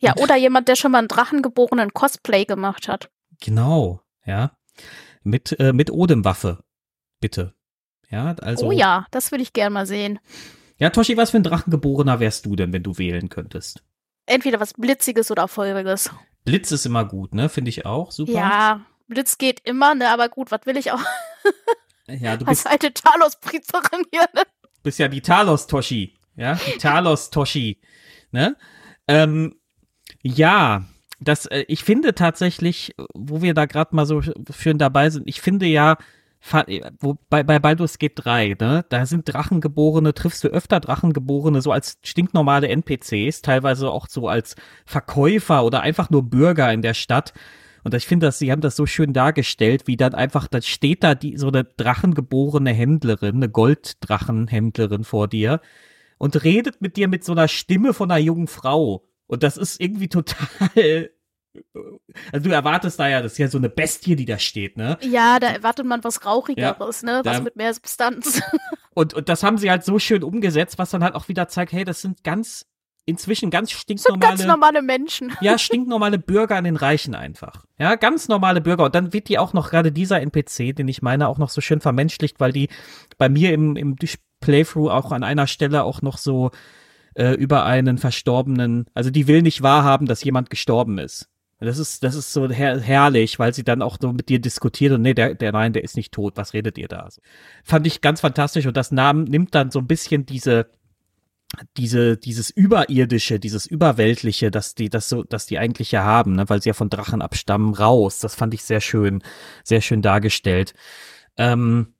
[0.00, 3.10] Ja, oder jemand, der schon mal einen drachengeborenen Cosplay gemacht hat.
[3.40, 4.52] Genau, ja.
[5.22, 6.62] Mit, äh, mit Odem-Waffe,
[7.20, 7.54] bitte.
[8.08, 8.68] Ja, also.
[8.68, 10.18] oh ja, das würde ich gern mal sehen.
[10.78, 13.82] Ja, Toshi, was für ein Drachengeborener wärst du denn, wenn du wählen könntest?
[14.28, 16.10] Entweder was Blitziges oder Feuriges.
[16.44, 17.48] Blitz ist immer gut, ne?
[17.48, 18.10] Finde ich auch.
[18.10, 18.32] Super.
[18.32, 21.00] Ja, Blitz geht immer, ne, aber gut, was will ich auch
[22.08, 24.42] Ja, du als bist, alte Talos-Priesterin hier, ne?
[24.82, 26.14] bist ja die Talos-Toshi.
[26.36, 27.80] Ja, die Talos-Toshi.
[28.30, 28.56] Ne?
[29.06, 29.56] Ähm,
[30.22, 30.84] ja,
[31.20, 35.40] das, äh, ich finde tatsächlich, wo wir da gerade mal so schön dabei sind, ich
[35.42, 35.98] finde ja,
[37.30, 41.98] bei, bei Baldur's Gate 3, ne, da sind Drachengeborene, triffst du öfter Drachengeborene so als
[42.02, 44.54] stinknormale NPCs, teilweise auch so als
[44.86, 47.34] Verkäufer oder einfach nur Bürger in der Stadt.
[47.84, 51.14] Und ich finde, sie haben das so schön dargestellt, wie dann einfach, da steht da
[51.14, 55.60] die, so eine drachengeborene Händlerin, eine Golddrachenhändlerin vor dir
[56.18, 59.08] und redet mit dir mit so einer Stimme von einer jungen Frau.
[59.26, 61.10] Und das ist irgendwie total.
[62.32, 64.98] Also du erwartest da ja, das ist ja so eine Bestie, die da steht, ne?
[65.02, 67.20] Ja, da erwartet man was Rauchigeres, ne?
[67.24, 68.40] Was mit mehr Substanz.
[68.94, 71.70] Und, und das haben sie halt so schön umgesetzt, was dann halt auch wieder zeigt,
[71.70, 72.66] hey, das sind ganz,
[73.06, 74.36] inzwischen ganz Das sind stinknormale.
[74.36, 75.32] ganz normale Menschen.
[75.40, 77.64] Ja, stinknormale Bürger an den Reichen einfach.
[77.78, 78.84] Ja, ganz normale Bürger.
[78.86, 81.60] Und dann wird die auch noch gerade dieser NPC, den ich meine, auch noch so
[81.60, 82.70] schön vermenschlicht, weil die
[83.18, 83.94] bei mir im, im
[84.40, 86.50] Playthrough auch an einer Stelle auch noch so
[87.14, 91.28] äh, über einen Verstorbenen, also die will nicht wahrhaben, dass jemand gestorben ist.
[91.60, 94.92] Das ist, das ist so her herrlich, weil sie dann auch so mit dir diskutiert
[94.92, 97.00] und nee, der, der, nein, der ist nicht tot, was redet ihr da?
[97.00, 97.20] Also,
[97.64, 100.70] fand ich ganz fantastisch und das Namen nimmt dann so ein bisschen diese,
[101.76, 106.48] diese, dieses Überirdische, dieses Überweltliche, dass die, das so, dass die eigentlich ja haben, ne,
[106.48, 108.20] weil sie ja von Drachen abstammen, raus.
[108.20, 109.22] Das fand ich sehr schön,
[109.64, 110.74] sehr schön dargestellt.
[111.36, 111.94] Ähm,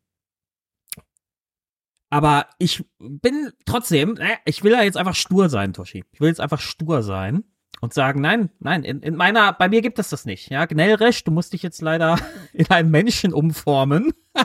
[2.10, 6.04] aber ich bin trotzdem, äh, ich will ja jetzt einfach stur sein, Toshi.
[6.12, 7.44] Ich will jetzt einfach stur sein
[7.80, 10.50] und sagen, nein, nein, in, in meiner, bei mir gibt es das nicht.
[10.50, 12.18] Ja, Gnellresch, du musst dich jetzt leider
[12.52, 14.12] in einen Menschen umformen.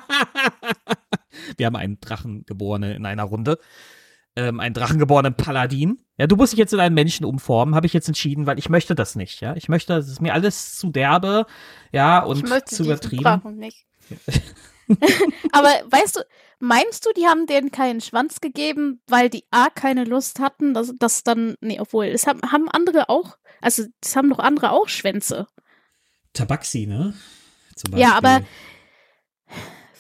[1.58, 3.58] Wir haben einen Drachengeborene in einer Runde.
[4.36, 6.00] Ähm, einen Drachengeborenen Paladin.
[6.18, 8.70] Ja, du musst dich jetzt in einen Menschen umformen, habe ich jetzt entschieden, weil ich
[8.70, 9.56] möchte das nicht, ja.
[9.56, 11.46] Ich möchte, das ist mir alles zu derbe,
[11.92, 13.24] ja, und ich möchte zu diesen übertrieben.
[13.24, 13.86] Drachen nicht.
[15.52, 16.22] Aber weißt du,
[16.60, 20.94] meinst du, die haben denen keinen Schwanz gegeben, weil die A keine Lust hatten, dass
[20.98, 24.90] das dann, nee, obwohl, es haben, haben andere auch, also es haben doch andere auch
[24.90, 25.48] Schwänze.
[26.34, 27.14] Tabaxi, ne?
[27.96, 28.42] Ja, aber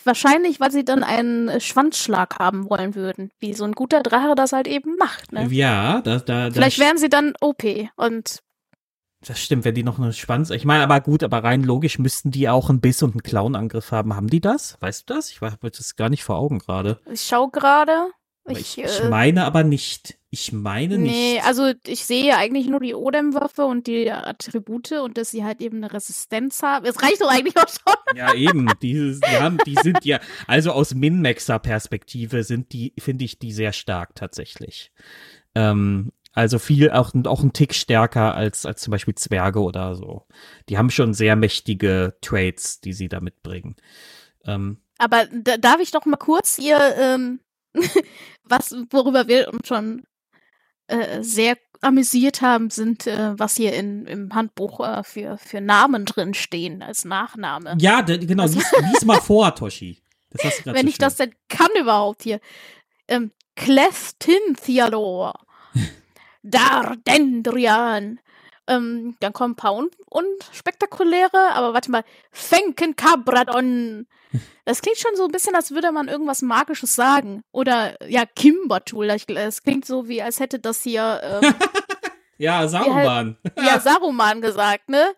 [0.04, 4.52] wahrscheinlich, weil sie dann einen Schwanzschlag haben wollen würden, wie so ein guter Drache das
[4.52, 5.48] halt eben macht, ne?
[5.50, 7.63] Ja, da, da Vielleicht wären sie dann OP
[7.96, 8.39] und
[9.25, 10.49] Das stimmt, wenn die noch einen Schwanz.
[10.49, 13.91] Ich meine, aber gut, aber rein logisch müssten die auch einen Biss und einen Klauenangriff
[13.91, 14.15] haben.
[14.15, 14.77] Haben die das?
[14.81, 15.29] Weißt du das?
[15.31, 16.99] Ich habe das gar nicht vor Augen gerade.
[17.12, 18.09] ich schau gerade.
[18.49, 20.17] Ich, Ich, ich äh, meine aber nicht.
[20.29, 21.45] Ich meine Nee, nicht.
[21.45, 25.77] also ich sehe eigentlich nur die Odem-Waffe und die Attribute und dass sie halt eben
[25.77, 26.86] eine Resistenz haben.
[26.86, 27.93] Es reicht doch eigentlich auch schon.
[28.17, 28.67] Ja, eben.
[28.81, 33.73] Die, die, haben, die sind ja, also aus Min-Maxer-Perspektive sind die, finde ich die sehr
[33.73, 34.91] stark tatsächlich.
[35.55, 40.26] Ähm, also viel, auch, auch ein Tick stärker als, als zum Beispiel Zwerge oder so.
[40.69, 43.76] Die haben schon sehr mächtige Traits, die sie da mitbringen.
[44.46, 47.39] Ähm, Aber da, darf ich doch mal kurz hier, ähm,
[48.43, 50.04] was, worüber wir uns schon
[50.88, 56.06] äh, sehr amüsiert haben, sind, äh, was hier in, im Handbuch äh, für, für Namen
[56.06, 57.76] drin stehen als Nachname.
[57.80, 60.02] ja, genau, Was- lies, lies mal vor, Toshi.
[60.63, 62.39] Wenn so ich das denn kann überhaupt hier.
[63.08, 65.34] Ähm, Clestinthialor.
[66.43, 68.19] Dardendrian.
[68.67, 72.03] Ähm, dann kommen ein paar un unspektakuläre, aber warte mal.
[72.32, 74.08] Fenkenkabradon.
[74.65, 77.43] Das klingt schon so ein bisschen, als würde man irgendwas Magisches sagen.
[77.51, 79.10] Oder, ja, Kimbertool.
[79.10, 81.53] Es klingt so, wie als hätte das hier, ähm,
[82.38, 83.38] Ja, Saruman.
[83.58, 85.13] ja, Saruman gesagt, ne?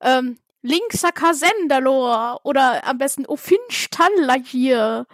[0.00, 5.06] Ähm, Linksa Kasendalor oder am besten Ofinstalla hier.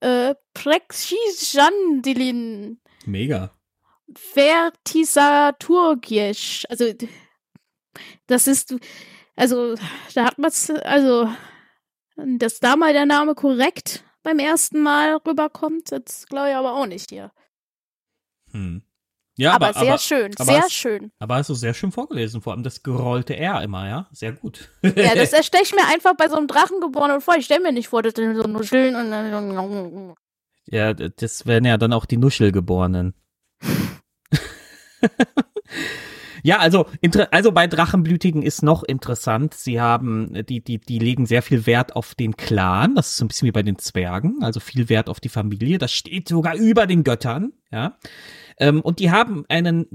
[0.00, 2.78] Äh, Prexisjandilin.
[3.04, 3.50] Mega.
[4.14, 6.64] Vertisaturgisch.
[6.68, 6.92] Also,
[8.26, 8.74] das ist,
[9.36, 9.74] Also,
[10.14, 11.28] da hat man es, also,
[12.16, 16.86] dass da mal der Name korrekt beim ersten Mal rüberkommt, das glaube ich aber auch
[16.86, 17.30] nicht hier.
[18.52, 18.82] Hm.
[19.38, 21.12] Ja, aber, aber sehr aber, schön, aber sehr es- schön.
[21.18, 24.08] Aber hast du sehr schön vorgelesen, vor allem das gerollte R immer, ja?
[24.10, 24.70] Sehr gut.
[24.82, 26.80] Ja, das stelle ich mir einfach bei so einem Drachen
[27.20, 27.36] vor.
[27.36, 30.14] Ich stelle mir nicht vor, dass die so nuscheln und dann.
[30.68, 33.12] Ja, das wären ja dann auch die Nuschelgeborenen.
[36.42, 36.86] Ja, also,
[37.30, 41.96] also bei Drachenblütigen ist noch interessant, sie haben, die, die, die legen sehr viel Wert
[41.96, 45.08] auf den Clan, das ist so ein bisschen wie bei den Zwergen, also viel Wert
[45.08, 47.96] auf die Familie, das steht sogar über den Göttern, ja.
[48.58, 49.86] Ähm, und die haben einen,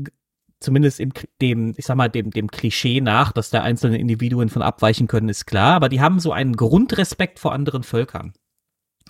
[0.59, 4.61] zumindest im, dem, ich sag mal, dem, dem Klischee nach, dass da einzelne Individuen von
[4.61, 8.33] abweichen können, ist klar, aber die haben so einen Grundrespekt vor anderen Völkern.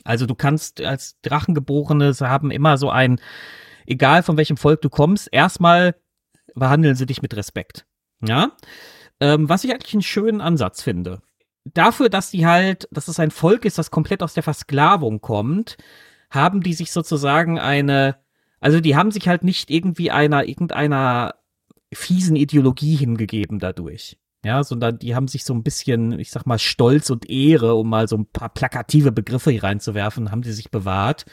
[0.03, 3.19] Also du kannst als Drachengeborene sie haben immer so ein,
[3.91, 5.95] egal von welchem Volk du kommst, erstmal
[6.55, 7.85] behandeln sie dich mit Respekt.
[8.25, 8.51] Ja,
[9.19, 11.21] ähm, was ich eigentlich einen schönen Ansatz finde.
[11.65, 15.77] Dafür, dass die halt, dass es ein Volk ist, das komplett aus der Versklavung kommt,
[16.31, 18.17] haben die sich sozusagen eine,
[18.59, 21.35] also die haben sich halt nicht irgendwie einer, irgendeiner
[21.93, 24.17] fiesen Ideologie hingegeben dadurch.
[24.43, 27.89] Ja, sondern die haben sich so ein bisschen, ich sag mal, Stolz und Ehre, um
[27.89, 31.25] mal so ein paar plakative Begriffe hier reinzuwerfen, haben sie sich bewahrt.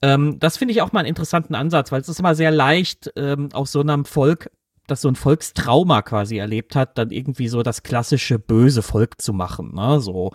[0.00, 3.10] Ähm, das finde ich auch mal einen interessanten Ansatz, weil es ist immer sehr leicht,
[3.16, 4.50] ähm, aus so einem Volk,
[4.86, 9.32] das so ein Volkstrauma quasi erlebt hat, dann irgendwie so das klassische böse Volk zu
[9.32, 9.74] machen.
[9.74, 10.00] Ne?
[10.00, 10.32] So,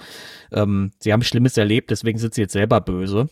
[0.51, 3.29] ähm, sie haben Schlimmes erlebt, deswegen sind sie jetzt selber böse.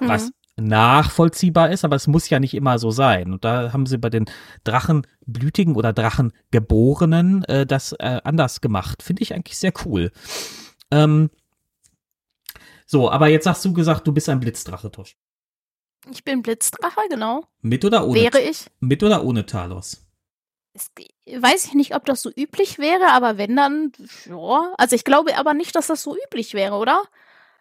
[0.00, 0.30] Was
[0.60, 3.32] nachvollziehbar ist, aber es muss ja nicht immer so sein.
[3.32, 4.26] Und da haben sie bei den
[4.64, 9.02] Drachenblütigen oder Drachengeborenen äh, das äh, anders gemacht.
[9.02, 10.10] Finde ich eigentlich sehr cool.
[10.90, 11.30] Ähm,
[12.86, 15.16] so, aber jetzt hast du gesagt, du bist ein Blitzdrache, Tosch.
[16.10, 17.44] Ich bin Blitzdrache, genau.
[17.62, 18.20] Mit oder ohne?
[18.20, 18.66] Wäre ich.
[18.80, 20.04] Mit oder ohne Talos?
[20.74, 20.90] Es,
[21.26, 23.92] weiß ich nicht, ob das so üblich wäre, aber wenn dann,
[24.26, 24.72] ja.
[24.78, 27.02] Also ich glaube aber nicht, dass das so üblich wäre, oder?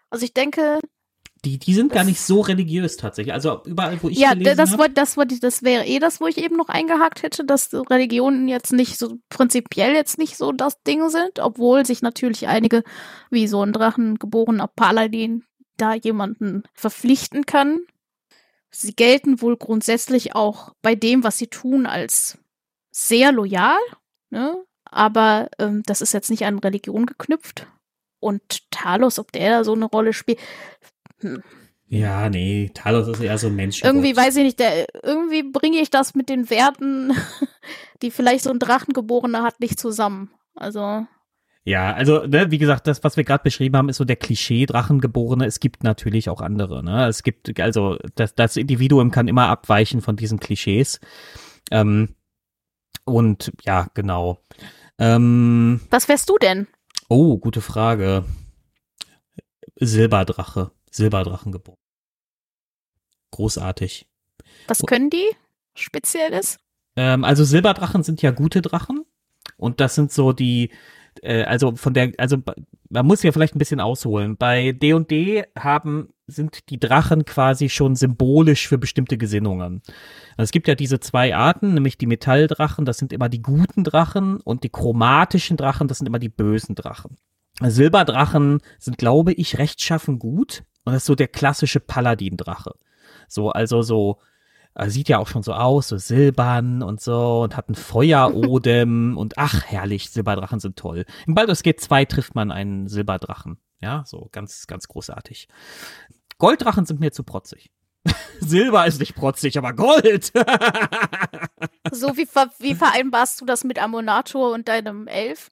[0.09, 0.79] Also ich denke,
[1.45, 3.33] Die, die sind gar Das- nicht so religiös tatsächlich.
[3.33, 6.27] Also überall, wo ich ja, gelesen das, hab- das, wollte, das wäre eh das, wo
[6.27, 10.81] ich eben noch eingehakt hätte, dass Religionen jetzt nicht so prinzipiell jetzt nicht so das
[10.83, 12.83] Ding sind, obwohl sich natürlich einige,
[13.29, 15.43] wie so ein drachengeborener Paladin,
[15.77, 17.81] da jemanden verpflichten kann.
[18.79, 22.37] Sie gelten wohl grundsätzlich auch bei dem, was sie tun, als
[22.91, 23.79] sehr loyal,
[24.29, 24.63] ne?
[24.85, 27.65] aber ähm, das ist jetzt nicht an Religion geknüpft.
[28.19, 30.37] Und Talos, ob der da so eine Rolle spielt,
[31.87, 33.83] Ja, nee, Talos ist eher so ein Mensch.
[33.83, 37.13] irgendwie weiß ich nicht, der, irgendwie bringe ich das mit den Werten,
[38.03, 40.29] die vielleicht so ein Drachengeborener hat, nicht zusammen.
[40.53, 41.07] Also,
[41.67, 45.45] Ja, also, ne, wie gesagt, das, was wir gerade beschrieben haben, ist so der Klischee-Drachengeborene.
[45.45, 47.07] Es gibt natürlich auch andere, ne?
[47.07, 51.01] Es gibt, also, das, das Individuum kann immer abweichen von diesen Klischees.
[51.69, 52.15] Ähm,
[53.03, 54.39] und ja, genau.
[54.97, 56.67] Ähm, was wärst du denn?
[57.09, 58.23] oh, gute Frage.
[59.75, 60.71] Silberdrache.
[60.89, 61.81] Silberdrachengeboren.
[63.31, 64.07] Großartig.
[64.69, 65.35] Was können die
[65.75, 66.59] Spezielles?
[66.95, 69.03] Ähm, also Silberdrachen sind ja gute Drachen.
[69.57, 70.71] Und das sind so die,
[71.23, 72.37] äh, also von der, also
[72.89, 74.37] man muss ja vielleicht ein bisschen ausholen.
[74.37, 79.81] Bei D&D haben, sind die Drachen quasi schon symbolisch für bestimmte Gesinnungen.
[80.37, 83.83] Also es gibt ja diese zwei Arten, nämlich die Metalldrachen, das sind immer die guten
[83.83, 87.17] Drachen und die chromatischen Drachen, das sind immer die bösen Drachen.
[87.61, 90.63] Silberdrachen sind, glaube ich, rechtschaffen gut.
[90.83, 92.73] Und das ist so der klassische Paladin-Drache.
[93.27, 94.19] So, also so,
[94.77, 99.17] äh, sieht ja auch schon so aus, so silbern und so und hat ein Feuerodem
[99.17, 101.05] und ach, herrlich, Silberdrachen sind toll.
[101.25, 103.57] Im Baldur's Gate 2 trifft man einen Silberdrachen.
[103.79, 105.47] Ja, so ganz, ganz großartig.
[106.37, 107.71] Golddrachen sind mir zu protzig.
[108.39, 110.31] Silber ist nicht protzig, aber Gold.
[111.91, 115.49] So wie, ver wie vereinbarst du das mit Amonator und deinem Elf?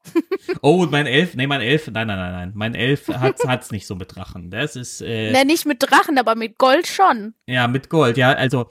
[0.62, 2.52] oh, und mein Elf, nee, mein Elf, nein, nein, nein, nein.
[2.54, 4.52] Mein Elf hat hat's nicht so mit Drachen.
[4.52, 7.36] Das ist, äh, Ne, nicht mit Drachen, aber mit Gold schon.
[7.48, 8.70] Ja, mit Gold, ja, also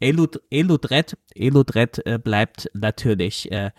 [0.00, 3.70] Elud Eludred, Eludred äh, bleibt natürlich äh,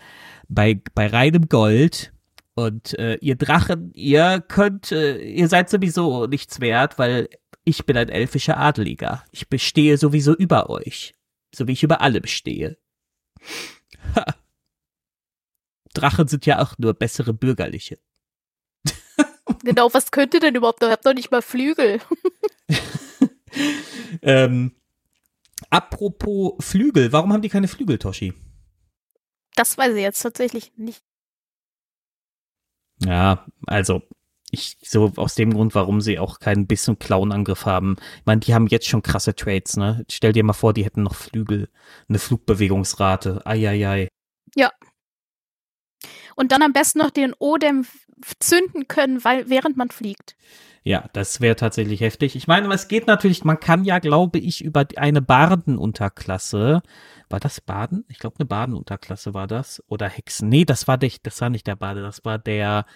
[0.48, 2.12] bei, bei reinem Gold.
[2.54, 7.28] Und äh, ihr Drachen, ihr könnt, äh, ihr seid sowieso nichts wert, weil
[7.62, 9.24] ich bin ein elfischer Adeliger.
[9.30, 11.14] Ich bestehe sowieso über euch.
[11.54, 12.76] So wie ich über alle bestehe.
[14.16, 14.24] Ha.
[15.94, 17.98] Drachen sind ja auch nur bessere Bürgerliche.
[19.64, 20.82] Genau, was könnte denn überhaupt?
[20.82, 22.00] Ich hab doch nicht mal Flügel.
[24.22, 24.72] Ähm,
[25.70, 28.34] apropos Flügel, warum haben die keine Flügel, Toshi?
[29.54, 31.02] Das weiß ich jetzt tatsächlich nicht.
[33.04, 34.02] Ja, also
[34.50, 37.96] ich so aus dem Grund, warum sie auch keinen Biss- und Klauenangriff haben.
[38.18, 40.04] Ich meine, die haben jetzt schon krasse Trades, ne?
[40.10, 41.68] Stell dir mal vor, die hätten noch Flügel,
[42.08, 43.46] eine Flugbewegungsrate.
[43.46, 44.08] Eieiei.
[46.38, 47.84] Und dann am besten noch den Odem
[48.38, 50.36] zünden können, weil während man fliegt.
[50.84, 52.36] Ja, das wäre tatsächlich heftig.
[52.36, 56.82] Ich meine, es geht natürlich, man kann ja, glaube ich, über eine Bardenunterklasse.
[57.28, 58.04] War das Baden?
[58.08, 59.82] Ich glaube, eine Badenunterklasse war das.
[59.88, 60.48] Oder Hexen.
[60.48, 62.86] Nee, das war nicht, das war nicht der Bade, das war der,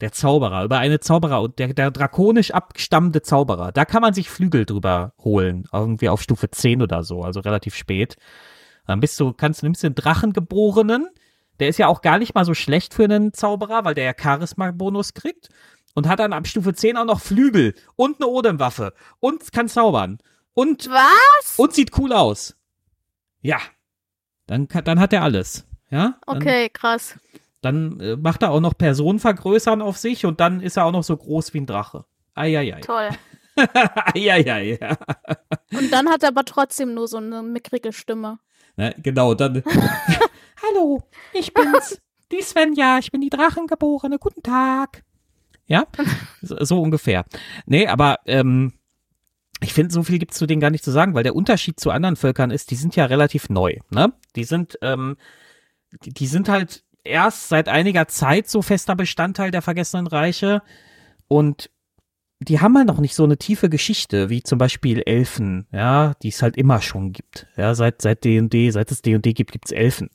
[0.00, 0.64] der Zauberer.
[0.64, 3.70] Über eine Zauberer, der, der drakonisch abgestammte Zauberer.
[3.70, 5.68] Da kann man sich Flügel drüber holen.
[5.72, 8.16] Irgendwie auf Stufe 10 oder so, also relativ spät.
[8.88, 11.08] Dann bist du, kannst, nimmst den Drachengeborenen.
[11.60, 14.12] Der ist ja auch gar nicht mal so schlecht für einen Zauberer, weil der ja
[14.16, 15.48] Charisma-Bonus kriegt
[15.94, 20.18] und hat dann ab Stufe 10 auch noch Flügel und eine Odemwaffe und kann zaubern.
[20.54, 21.54] Und, Was?
[21.56, 22.56] und sieht cool aus.
[23.40, 23.58] Ja.
[24.46, 25.66] Dann, dann hat er alles.
[25.90, 26.18] Ja?
[26.26, 27.16] Dann, Okay, krass.
[27.60, 30.92] Dann äh, macht er auch noch Personen vergrößern auf sich und dann ist er auch
[30.92, 32.04] noch so groß wie ein Drache.
[32.34, 32.80] Eieiei.
[32.80, 33.08] Toll.
[34.14, 34.78] Eieiei.
[34.80, 34.96] Ja.
[35.76, 38.38] Und dann hat er aber trotzdem nur so eine mickrige Stimme.
[38.76, 39.64] Ne, genau, dann.
[40.62, 42.00] Hallo, ich bin's.
[42.32, 44.18] Die Svenja, ich bin die Drachengeborene.
[44.18, 45.02] Guten Tag.
[45.66, 45.86] Ja,
[46.42, 47.24] so, so ungefähr.
[47.64, 48.74] Nee, aber ähm,
[49.60, 51.90] ich finde, so viel gibt's zu denen gar nicht zu sagen, weil der Unterschied zu
[51.90, 53.76] anderen Völkern ist, die sind ja relativ neu.
[53.88, 54.12] Ne?
[54.36, 55.16] Die sind, ähm,
[56.04, 60.62] die, die sind halt erst seit einiger Zeit so fester Bestandteil der Vergessenen Reiche
[61.28, 61.70] und
[62.40, 66.28] die haben halt noch nicht so eine tiefe Geschichte, wie zum Beispiel Elfen, ja, die
[66.28, 67.46] es halt immer schon gibt.
[67.56, 70.10] Ja, seit, seit D&D, seit es D&D gibt, gibt's Elfen.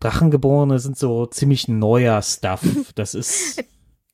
[0.00, 2.62] Drachengeborene sind so ziemlich neuer Stuff.
[2.94, 3.62] Das ist,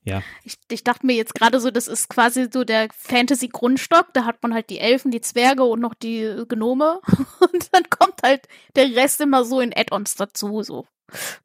[0.05, 0.23] ja.
[0.45, 4.13] Ich, ich dachte mir jetzt gerade so, das ist quasi so der Fantasy-Grundstock.
[4.13, 7.01] Da hat man halt die Elfen, die Zwerge und noch die äh, Gnome.
[7.41, 10.63] Und dann kommt halt der Rest immer so in Add-ons dazu.
[10.63, 10.87] So.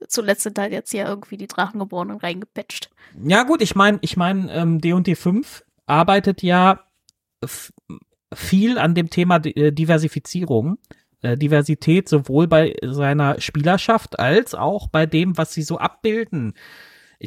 [0.08, 2.90] Zuletzt sind halt jetzt hier irgendwie die Drachengeborenen reingepatcht.
[3.24, 6.80] Ja, gut, ich meine, ich meine, ähm, D&D 5 arbeitet ja
[8.34, 10.78] viel an dem Thema äh, Diversifizierung.
[11.22, 16.54] Äh, Diversität sowohl bei seiner Spielerschaft als auch bei dem, was sie so abbilden.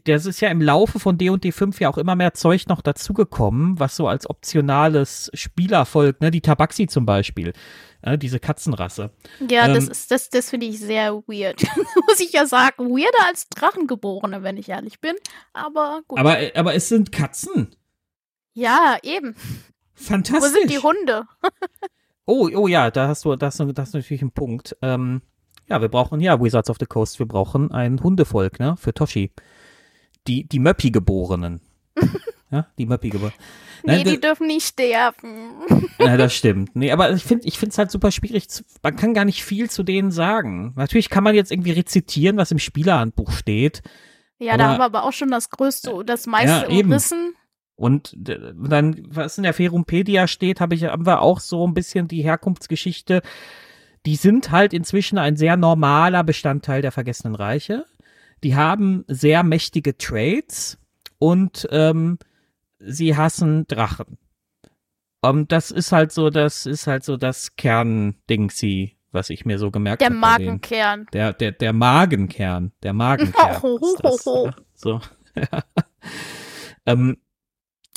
[0.06, 3.78] Das ist ja im Laufe von D&D 5 ja auch immer mehr Zeug noch dazugekommen,
[3.78, 7.52] was so als optionales Spielerfolg, ne, die Tabaxi zum Beispiel,
[8.02, 9.12] äh, diese Katzenrasse.
[9.48, 11.62] Ja, das Ähm, ist, das, das finde ich sehr weird.
[12.08, 12.88] Muss ich ja sagen.
[12.88, 15.14] Weirder als Drachengeborene, wenn ich ehrlich bin.
[15.52, 16.18] Aber gut.
[16.18, 17.76] Aber, aber es sind Katzen.
[18.54, 19.36] Ja, eben.
[19.94, 20.50] Fantastisch.
[20.50, 21.24] Wo sind die Hunde?
[22.26, 24.74] Oh, oh ja, da hast du, da das ist natürlich ein Punkt.
[24.80, 25.20] Ähm,
[25.68, 29.30] ja, wir brauchen, ja, Wizards of the Coast, wir brauchen ein Hundevolk, ne, für Toshi.
[30.26, 31.60] Die, die Möppi-Geborenen.
[32.50, 33.36] ja, die Möppi-Geborenen.
[33.82, 35.52] Nee, Nein, die dürfen nicht sterben.
[35.98, 36.74] Ja, das stimmt.
[36.74, 38.48] Nee, aber ich finde ich finde es halt super schwierig.
[38.50, 40.72] Zu, man kann gar nicht viel zu denen sagen.
[40.76, 43.82] Natürlich kann man jetzt irgendwie rezitieren, was im Spielerhandbuch steht.
[44.38, 46.88] Ja, da Aber- haben wir aber auch schon das größte, das meiste eben.
[46.88, 47.34] umrissen.
[47.76, 52.06] Und dann, was in der Ferumpedia steht, habe ich, haben wir auch so ein bisschen
[52.06, 53.22] die Herkunftsgeschichte.
[54.06, 57.84] Die sind halt inzwischen ein sehr normaler Bestandteil der Vergessenen Reiche.
[58.44, 60.78] Die haben sehr mächtige Traits
[61.18, 62.18] und ähm,
[62.78, 64.18] sie hassen Drachen.
[65.22, 69.70] Und das ist halt so, das ist halt so das Kerndingsi, was ich mir so
[69.70, 70.14] gemerkt Der habe.
[70.16, 70.20] denen.
[70.60, 71.06] Magenkern.
[71.14, 72.72] Der, der, der Magenkern.
[72.82, 73.60] Der Magenkern.
[74.74, 75.00] So.
[75.36, 75.64] Ja.
[76.86, 77.16] ähm,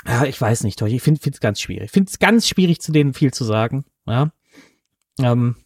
[0.08, 0.96] ja, ich weiß nicht, Toshi.
[0.96, 1.86] Ich finde es ganz schwierig.
[1.86, 3.86] Ich finde es ganz schwierig, zu denen viel zu sagen.
[4.06, 4.32] Ja.
[5.20, 5.58] Ähm,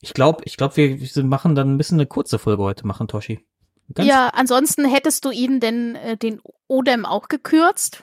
[0.00, 3.08] ich glaube, ich glaube, wir, wir machen dann ein bisschen eine kurze Folge heute machen,
[3.08, 3.40] Toshi.
[3.94, 8.02] Ganz Ja, ansonsten hättest du ihnen denn äh, den Odem auch gekürzt?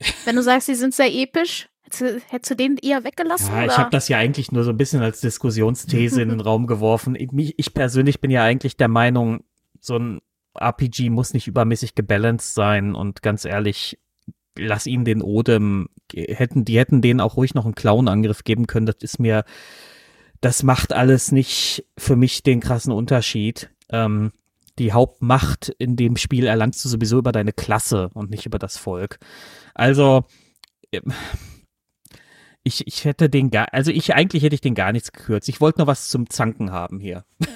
[0.24, 3.54] Wenn du sagst, sie sind sehr episch, hättest du, hättest du den eher weggelassen?
[3.54, 6.66] Ja, ich habe das ja eigentlich nur so ein bisschen als Diskussionsthese in den Raum
[6.66, 7.14] geworfen.
[7.14, 9.44] Ich, ich persönlich bin ja eigentlich der Meinung,
[9.80, 10.20] so ein
[10.54, 13.98] RPG muss nicht übermäßig gebalanced sein und ganz ehrlich,
[14.58, 18.86] lass ihnen den Odem, hätten, die hätten denen auch ruhig noch einen Clown-Angriff geben können.
[18.86, 19.44] Das ist mir,
[20.40, 23.70] das macht alles nicht für mich den krassen Unterschied.
[23.90, 24.32] Ähm,
[24.78, 28.76] die Hauptmacht in dem Spiel erlangst du sowieso über deine Klasse und nicht über das
[28.76, 29.18] Volk.
[29.74, 30.24] Also,
[30.92, 31.12] ähm,
[32.64, 35.48] ich, ich hätte den gar, also ich, eigentlich hätte ich den gar nichts gekürzt.
[35.48, 37.24] Ich wollte nur was zum Zanken haben hier.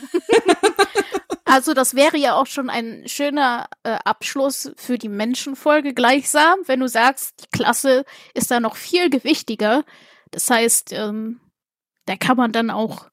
[1.48, 6.80] Also das wäre ja auch schon ein schöner äh, Abschluss für die Menschenfolge gleichsam, wenn
[6.80, 9.84] du sagst, die Klasse ist da noch viel gewichtiger.
[10.32, 11.40] Das heißt, ähm,
[12.04, 13.08] da kann man dann auch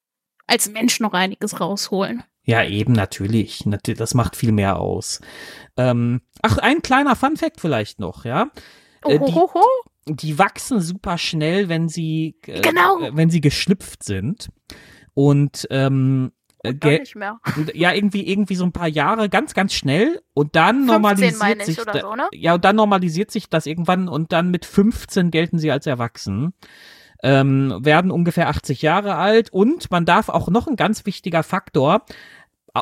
[0.47, 2.23] als Mensch noch einiges rausholen.
[2.43, 3.65] Ja, eben, natürlich.
[3.65, 5.21] Nat- Das macht viel mehr aus.
[5.77, 8.49] Ähm, ach, ein kleiner Fun-Fact vielleicht noch, ja.
[9.05, 9.39] Äh, die-.
[10.15, 12.99] Die wachsen super schnell, wenn sie, äh, Genau.
[12.99, 14.49] äh, wenn sie geschlüpft sind.
[15.13, 16.31] Und, ähm,
[16.63, 17.39] äh, Gar gel- nicht mehr.
[17.73, 20.21] ja, irgendwie, irgendwie so ein paar Jahre, ganz, ganz schnell.
[20.33, 22.27] Und dann 15 normalisiert ich sich, oder da- so, ne?
[22.33, 26.53] ja, und dann normalisiert sich das irgendwann und dann mit 15 gelten sie als erwachsen.
[27.21, 32.05] Ähm, werden ungefähr 80 Jahre alt und man darf auch noch ein ganz wichtiger Faktor,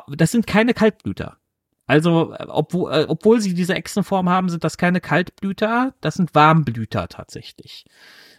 [0.07, 1.38] das sind keine Kaltblüter.
[1.86, 7.07] Also, obwohl, äh, obwohl sie diese Echsenform haben, sind das keine Kaltblüter, das sind Warmblüter
[7.09, 7.86] tatsächlich.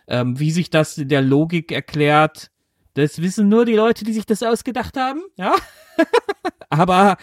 [0.08, 2.50] Ähm, wie sich das in der Logik erklärt,
[2.94, 5.54] das wissen nur die Leute, die sich das ausgedacht haben, ja.
[6.70, 7.16] Aber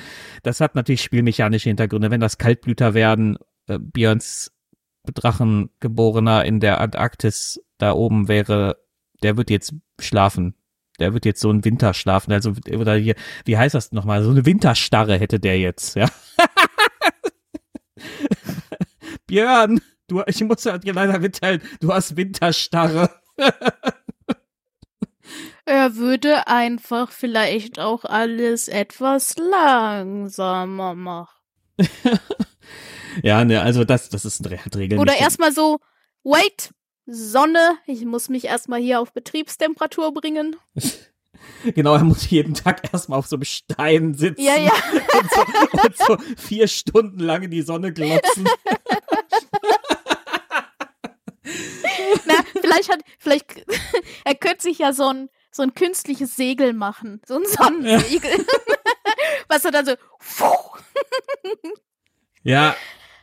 [0.43, 2.11] das hat natürlich spielmechanische Hintergründe.
[2.11, 4.51] Wenn das Kaltblüter werden, äh, Björns
[5.11, 8.77] Drachengeborener in der Antarktis da oben wäre,
[9.23, 10.55] der wird jetzt schlafen.
[10.99, 13.15] Der wird jetzt so ein Winterschlafen, also oder hier,
[13.45, 14.21] wie heißt das nochmal?
[14.21, 16.07] So eine Winterstarre hätte der jetzt, ja.
[19.27, 23.09] Björn, du, ich muss dir leider mitteilen, du hast Winterstarre.
[25.69, 31.29] Er würde einfach vielleicht auch alles etwas langsamer machen.
[33.21, 34.97] ja, ne, also das, das ist ein Regel.
[34.97, 35.77] Oder erstmal so,
[36.23, 36.71] wait,
[37.05, 40.55] Sonne, ich muss mich erstmal hier auf Betriebstemperatur bringen.
[41.63, 44.41] Genau, er muss jeden Tag erstmal auf so einem Stein sitzen.
[44.41, 44.73] Ja, ja.
[45.21, 48.45] Und so, und so vier Stunden lang in die Sonne glotzen.
[52.25, 53.65] Na, vielleicht hat, vielleicht,
[54.25, 57.21] er könnte sich ja so ein, so ein künstliches Segel machen.
[57.25, 58.31] So ein Sonnensegel.
[58.31, 58.37] Ja.
[59.47, 59.93] Was er dann so,
[62.43, 62.75] Ja,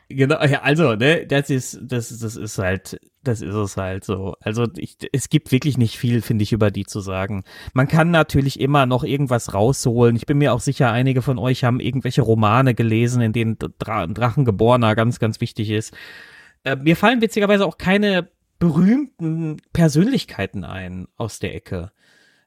[0.08, 4.36] genau, ja, also, ne, das ist, das, das ist halt, das ist es halt so.
[4.40, 7.44] Also ich, es gibt wirklich nicht viel, finde ich, über die zu sagen.
[7.72, 10.16] Man kann natürlich immer noch irgendwas rausholen.
[10.16, 14.06] Ich bin mir auch sicher, einige von euch haben irgendwelche Romane gelesen, in denen Dra
[14.06, 15.94] Drachengeborener ganz, ganz wichtig ist.
[16.64, 21.92] Äh, mir fallen witzigerweise auch keine berühmten Persönlichkeiten ein aus der Ecke.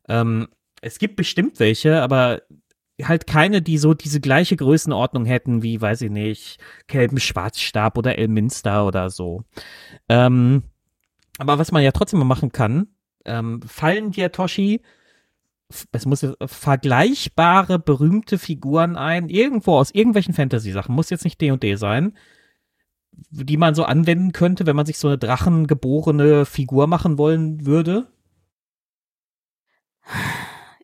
[0.09, 0.47] Ähm,
[0.81, 2.41] es gibt bestimmt welche, aber
[3.03, 8.17] halt keine, die so diese gleiche Größenordnung hätten wie, weiß ich nicht, Kelben Schwarzstab oder
[8.17, 9.43] Elminster oder so.
[10.09, 10.63] Ähm,
[11.37, 12.87] aber was man ja trotzdem mal machen kann,
[13.25, 14.81] ähm, fallen dir, Toshi,
[15.91, 21.75] es muss vergleichbare, berühmte Figuren ein, irgendwo aus irgendwelchen Fantasy-Sachen, muss jetzt nicht D&D &D
[21.75, 22.17] sein,
[23.29, 28.07] die man so anwenden könnte, wenn man sich so eine drachengeborene Figur machen wollen würde?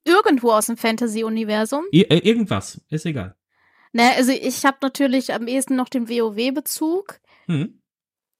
[0.03, 1.85] Irgendwo aus dem Fantasy-Universum.
[1.91, 3.35] Äh, irgendwas, ist egal.
[3.93, 7.19] Ne, also ich habe natürlich am ehesten noch den WoW-Bezug.
[7.45, 7.81] Hm.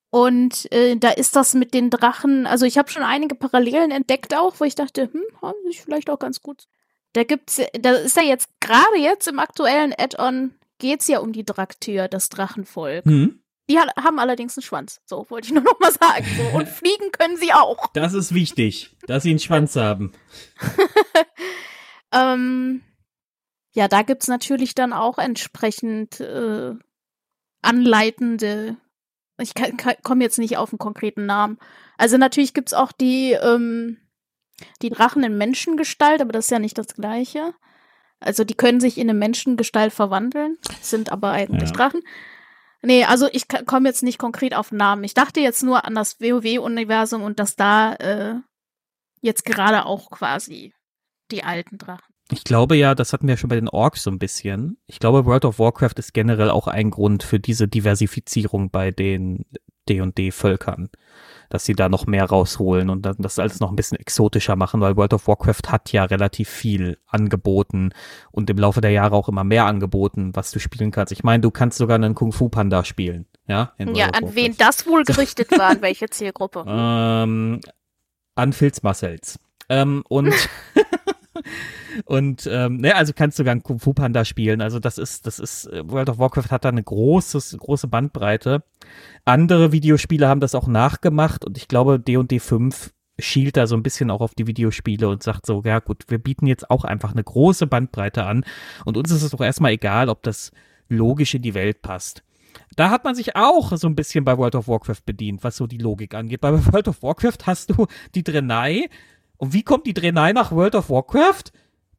[0.10, 4.36] Und äh, da ist das mit den Drachen, also ich habe schon einige Parallelen entdeckt
[4.36, 6.68] auch, wo ich dachte, hm, haben sich vielleicht auch ganz gut.
[7.14, 11.46] Da gibt's, da ist ja jetzt, gerade jetzt im aktuellen Add-on geht's ja um die
[11.46, 13.06] Draktür, das Drachenvolk.
[13.06, 13.40] Hm.
[13.70, 15.02] Die haben allerdings einen Schwanz.
[15.06, 16.26] So, wollte ich nur noch mal sagen.
[16.38, 17.88] So, und fliegen können sie auch.
[17.94, 20.12] Das ist wichtig, dass sie einen Schwanz haben.
[22.12, 22.82] ähm,
[23.74, 26.74] ja, da gibt's natürlich dann auch entsprechend äh,
[27.62, 28.78] anleitende.
[29.40, 29.54] Ich
[30.04, 31.58] komme jetzt nicht auf einen konkreten Namen.
[31.98, 33.98] Also natürlich gibt's auch die, ähm,
[34.82, 37.54] die Drachen in Menschengestalt, aber das ist ja nicht das Gleiche.
[38.20, 41.76] Also die können sich in eine Menschengestalt verwandeln, sind aber eigentlich ja.
[41.76, 42.02] Drachen.
[42.86, 45.04] Nee, also ich komme jetzt nicht konkret auf Namen.
[45.04, 48.36] Ich dachte jetzt nur an das WoW-Universum und dass da äh,
[49.22, 50.74] jetzt gerade auch quasi
[51.32, 52.14] die alten Drachen.
[52.32, 54.78] Ich glaube ja, das hatten wir schon bei den Orks so ein bisschen.
[54.88, 59.46] Ich glaube, World of Warcraft ist generell auch ein Grund für diese Diversifizierung bei den
[59.88, 60.90] D&D-Völkern
[61.56, 64.82] dass sie da noch mehr rausholen und dann das alles noch ein bisschen exotischer machen,
[64.82, 67.92] weil World of Warcraft hat ja relativ viel angeboten
[68.32, 71.14] und im Laufe der Jahre auch immer mehr angeboten, was du spielen kannst.
[71.14, 73.72] Ich meine, du kannst sogar einen Kung Fu Panda spielen, ja?
[73.80, 76.66] ja, an wen das wohl gerichtet war, an welche Zielgruppe?
[76.68, 77.62] Ähm,
[78.36, 79.40] an Filz Marcells.
[79.70, 80.34] Ähm, und
[82.06, 84.62] Und ähm, ne, also kannst du sogar Kung Fu Panda spielen.
[84.62, 88.64] Also das ist, das ist, äh, World of Warcraft hat da eine großes, große Bandbreite.
[89.26, 93.84] Andere Videospiele haben das auch nachgemacht und ich glaube, D&D 5 schielt da so ein
[93.84, 97.14] bisschen auch auf die Videospiele und sagt so, ja gut, wir bieten jetzt auch einfach
[97.14, 98.44] eine große Bandbreite an
[98.84, 100.52] und uns ist es doch erstmal egal, ob das
[100.90, 102.24] logisch in die Welt passt.
[102.76, 105.68] Da hat man sich auch so ein bisschen bei World of Warcraft bedient, was so
[105.68, 106.42] die Logik angeht.
[106.42, 108.90] Bei World of Warcraft hast du die Drenai.
[109.38, 111.52] Und wie kommt die Drenai nach World of Warcraft?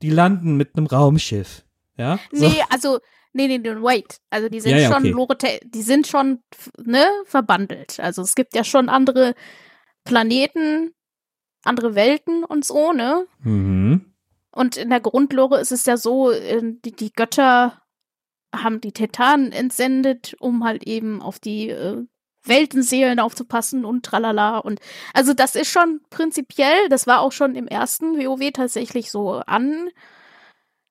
[0.02, 1.64] die landen mit einem Raumschiff.
[1.96, 2.18] Ja?
[2.32, 2.48] So.
[2.48, 2.98] Nee, also,
[3.32, 4.20] nee, nee, nee, wait.
[4.30, 5.60] Also die sind ja, ja, schon, okay.
[5.64, 6.42] die sind schon,
[6.82, 8.00] ne, verbandelt.
[8.00, 9.34] Also es gibt ja schon andere
[10.04, 10.92] Planeten,
[11.64, 13.26] andere Welten und so, ne?
[13.40, 14.12] Mhm.
[14.52, 17.82] Und in der Grundlore ist es ja so, äh, die, die Götter
[18.54, 22.04] haben die Titanen entsendet, um halt eben auf die äh,
[22.48, 24.58] Weltenseelen aufzupassen und tralala.
[24.58, 24.80] Und
[25.14, 29.88] also das ist schon prinzipiell, das war auch schon im ersten WoW tatsächlich so an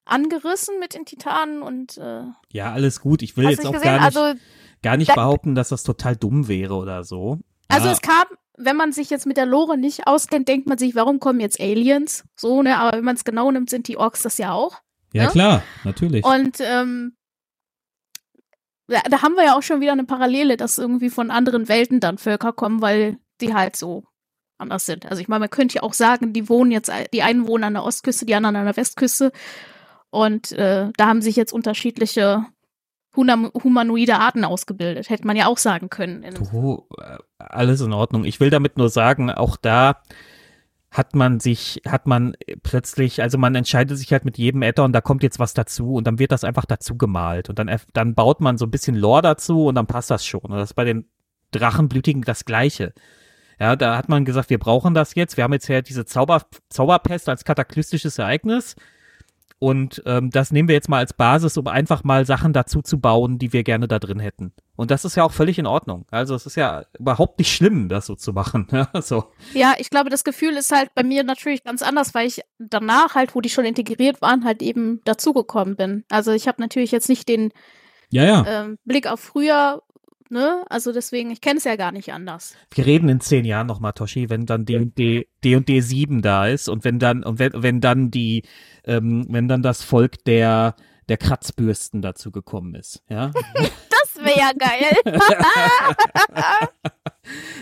[0.06, 3.22] angerissen mit den Titanen und äh, ja alles gut.
[3.24, 4.40] Ich will jetzt auch gar nicht, also,
[4.84, 7.40] gar nicht da, behaupten, dass das total dumm wäre oder so.
[7.68, 7.94] Also ja.
[7.94, 8.26] es kam,
[8.58, 11.60] wenn man sich jetzt mit der Lore nicht auskennt, denkt man sich, warum kommen jetzt
[11.60, 12.24] Aliens?
[12.36, 14.82] So ne, aber wenn man es genau nimmt, sind die Orks das ja auch.
[15.12, 15.30] Ja ne?
[15.30, 16.24] klar, natürlich.
[16.24, 17.16] Und ähm,
[18.88, 22.00] da, da haben wir ja auch schon wieder eine Parallele, dass irgendwie von anderen Welten
[22.00, 24.04] dann Völker kommen, weil die halt so
[24.58, 25.06] anders sind.
[25.06, 27.74] Also ich meine, man könnte ja auch sagen, die wohnen jetzt, die einen wohnen an
[27.74, 29.32] der Ostküste, die anderen an der Westküste.
[30.10, 32.46] Und äh, da haben sich jetzt unterschiedliche
[33.18, 35.10] humanoide Arten ausgebildet.
[35.10, 36.26] Hätte man ja auch sagen können.
[36.52, 38.26] Du, äh, alles in Ordnung.
[38.26, 40.02] Ich will damit nur sagen, auch da
[40.96, 45.02] hat man sich, hat man plötzlich, also man entscheidet sich halt mit jedem Add-on, da
[45.02, 48.40] kommt jetzt was dazu und dann wird das einfach dazu gemalt und dann, dann baut
[48.40, 50.40] man so ein bisschen Lore dazu und dann passt das schon.
[50.40, 51.10] Und das ist bei den
[51.52, 52.94] Drachenblütigen das Gleiche.
[53.60, 55.36] Ja, da hat man gesagt, wir brauchen das jetzt.
[55.36, 58.76] Wir haben jetzt ja diese Zauber, Zauberpest als kataklystisches Ereignis.
[59.58, 63.00] Und ähm, das nehmen wir jetzt mal als Basis, um einfach mal Sachen dazu zu
[63.00, 64.54] bauen, die wir gerne da drin hätten.
[64.76, 66.06] Und das ist ja auch völlig in Ordnung.
[66.12, 68.68] Also es ist ja überhaupt nicht schlimm, das so zu machen.
[68.76, 69.32] Ja, so.
[69.54, 73.16] ja ich glaube, das Gefühl ist halt bei mir natürlich ganz anders, weil ich danach
[73.16, 76.04] halt, wo die schon integriert waren, halt eben dazugekommen bin.
[76.10, 77.54] Also ich habe natürlich jetzt nicht den
[78.10, 78.46] ja, ja.
[78.48, 79.82] Ähm, Blick auf früher,
[80.36, 80.64] ne?
[80.70, 82.56] Also deswegen, ich kenne es ja gar nicht anders.
[82.72, 85.80] Wir reden in zehn Jahren nochmal, Toshi, wenn dann D und D, D und D
[85.80, 88.44] 7 da ist und wenn dann, und wenn, wenn dann die,
[88.84, 90.76] ähm, wenn dann das Volk der,
[91.10, 93.32] der Kratzbürsten dazu gekommen ist, ja.
[93.90, 95.20] das wäre ja geil.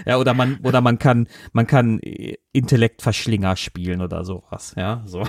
[0.05, 1.99] ja, oder man, oder man kann, man kann
[2.51, 5.23] Intellektverschlinger spielen oder sowas, ja, so.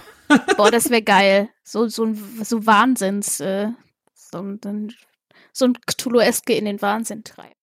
[0.57, 1.51] Boah, das wäre geil.
[1.63, 3.69] So, so ein, so Wahnsinns, äh,
[4.15, 4.95] so ein,
[5.55, 7.55] so ein Cthulhu-eske in den Wahnsinn treiben.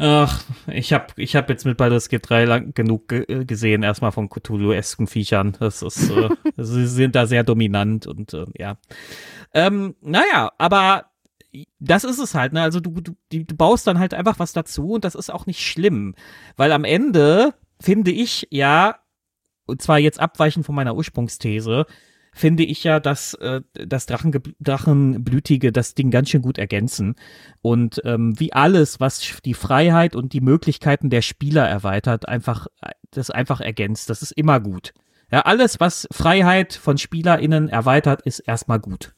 [0.00, 4.12] Ach, ich habe ich hab jetzt mit Baldur's Gate 3 lang genug ge gesehen, erstmal
[4.12, 5.56] von Cthulhu-esken Viechern.
[5.58, 8.76] Das ist, äh, sie sind da sehr dominant und äh, ja.
[9.52, 11.06] Ähm, naja, aber
[11.80, 12.62] das ist es halt, ne?
[12.62, 15.66] Also du, du, du baust dann halt einfach was dazu und das ist auch nicht
[15.66, 16.14] schlimm.
[16.56, 19.00] Weil am Ende finde ich ja,
[19.66, 21.86] und zwar jetzt abweichend von meiner Ursprungsthese,
[22.38, 27.16] finde ich ja, dass äh, das Drachen, Drachenblütige das Ding ganz schön gut ergänzen.
[27.62, 32.66] Und ähm, wie alles, was die Freiheit und die Möglichkeiten der Spieler erweitert, einfach
[33.10, 34.10] das einfach ergänzt.
[34.10, 34.92] Das ist immer gut.
[35.30, 39.14] Ja, alles, was Freiheit von SpielerInnen erweitert, ist erstmal gut.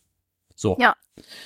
[0.56, 0.76] So.
[0.80, 0.94] Ja.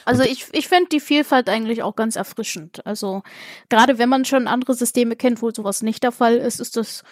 [0.05, 2.87] Also und ich, ich finde die Vielfalt eigentlich auch ganz erfrischend.
[2.87, 3.23] Also
[3.69, 7.03] gerade wenn man schon andere Systeme kennt, wo sowas nicht der Fall ist, ist das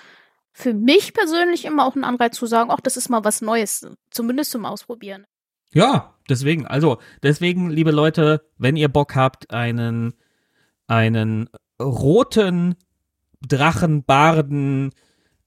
[0.53, 3.87] für mich persönlich immer auch ein Anreiz zu sagen, ach, das ist mal was Neues,
[4.11, 5.27] zumindest zum Ausprobieren.
[5.73, 10.15] Ja, deswegen, also deswegen, liebe Leute, wenn ihr Bock habt, einen
[10.87, 11.49] einen
[11.81, 12.75] roten
[13.41, 14.91] Drachenbarden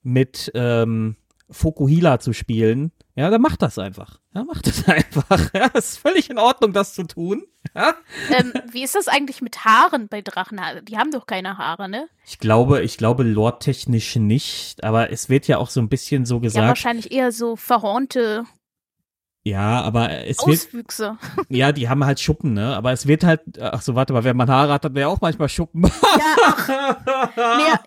[0.02, 1.16] mit ähm,
[1.50, 4.20] Fokuhila zu spielen, ja, dann macht das einfach.
[4.34, 5.54] Ja, macht das einfach.
[5.54, 7.44] Ja, ist völlig in Ordnung, das zu tun.
[7.76, 7.94] Ja?
[8.30, 10.60] Ähm, wie ist das eigentlich mit Haaren bei Drachen?
[10.84, 12.08] Die haben doch keine Haare, ne?
[12.26, 16.40] Ich glaube, ich glaube, lore-technisch nicht, aber es wird ja auch so ein bisschen so
[16.40, 16.64] gesagt.
[16.64, 18.46] Ja, wahrscheinlich eher so verhornte
[19.48, 21.18] ja, aber es Auswüchse.
[21.36, 21.48] wird.
[21.50, 22.76] Ja, die haben halt Schuppen, ne?
[22.76, 23.42] Aber es wird halt.
[23.62, 25.84] Ach so, warte mal, wenn man Haare hat, dann wäre auch manchmal Schuppen.
[25.84, 26.68] Ja, ach.
[27.38, 27.80] nee,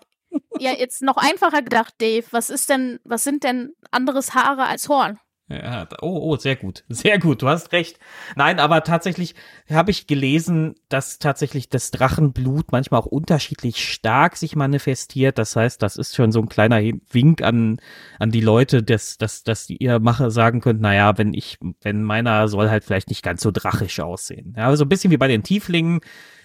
[0.59, 2.25] ja, jetzt noch einfacher gedacht, Dave.
[2.31, 5.19] Was ist denn, was sind denn anderes Haare als Horn?
[5.51, 6.83] Ja, oh, oh, sehr gut.
[6.89, 7.97] Sehr gut, du hast recht.
[8.35, 9.33] Nein, aber tatsächlich
[9.67, 15.39] habe ich gelesen, dass tatsächlich das Drachenblut manchmal auch unterschiedlich stark sich manifestiert.
[15.39, 16.79] Das heißt, das ist schon so ein kleiner
[17.11, 17.77] Wink an,
[18.19, 22.47] an die Leute, dass, dass, dass ihr Macher sagen könnt, naja, wenn ich, wenn meiner
[22.47, 24.53] soll halt vielleicht nicht ganz so drachisch aussehen.
[24.55, 26.01] Ja, so ein bisschen wie bei den Tieflingen.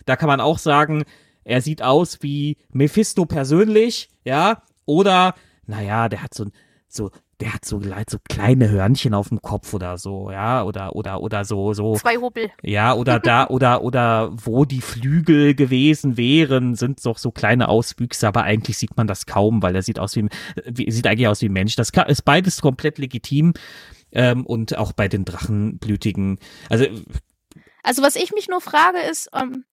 [0.06, 1.04] Da kann man auch sagen,
[1.44, 5.34] er sieht aus wie Mephisto persönlich, ja, oder,
[5.66, 6.52] naja, der hat so ein,
[6.88, 11.20] so, der hat so, so kleine Hörnchen auf dem Kopf oder so, ja, oder, oder,
[11.20, 11.96] oder so, so.
[11.96, 12.50] Zwei Hubbel.
[12.62, 18.28] Ja, oder da, oder, oder wo die Flügel gewesen wären, sind doch so kleine Auswüchse,
[18.28, 20.28] aber eigentlich sieht man das kaum, weil er sieht aus wie,
[20.64, 21.76] wie sieht eigentlich aus wie ein Mensch.
[21.76, 23.54] Das ist beides komplett legitim,
[24.14, 26.38] ähm, und auch bei den Drachenblütigen,
[26.70, 26.86] also.
[27.82, 29.64] Also, was ich mich nur frage, ist, ähm,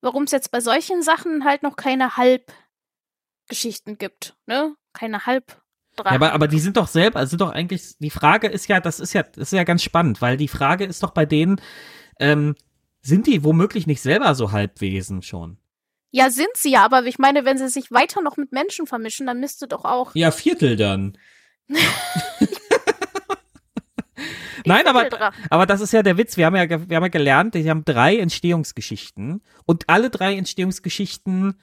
[0.00, 4.74] warum es jetzt bei solchen Sachen halt noch keine Halbgeschichten gibt, ne?
[4.92, 5.60] Keine Halb.
[5.98, 9.00] Ja, aber, aber die sind doch selber, sind doch eigentlich, die Frage ist ja, das
[9.00, 11.60] ist ja, das ist ja ganz spannend, weil die Frage ist doch bei denen,
[12.20, 12.54] ähm,
[13.02, 15.58] sind die womöglich nicht selber so Halbwesen schon?
[16.10, 19.26] Ja, sind sie ja, aber ich meine, wenn sie sich weiter noch mit Menschen vermischen,
[19.26, 20.14] dann müsste doch auch.
[20.14, 21.18] Ja, Viertel dann.
[24.64, 26.36] Nein, aber, aber das ist ja der Witz.
[26.36, 31.60] Wir haben ja, wir haben ja gelernt, die haben drei Entstehungsgeschichten und alle drei Entstehungsgeschichten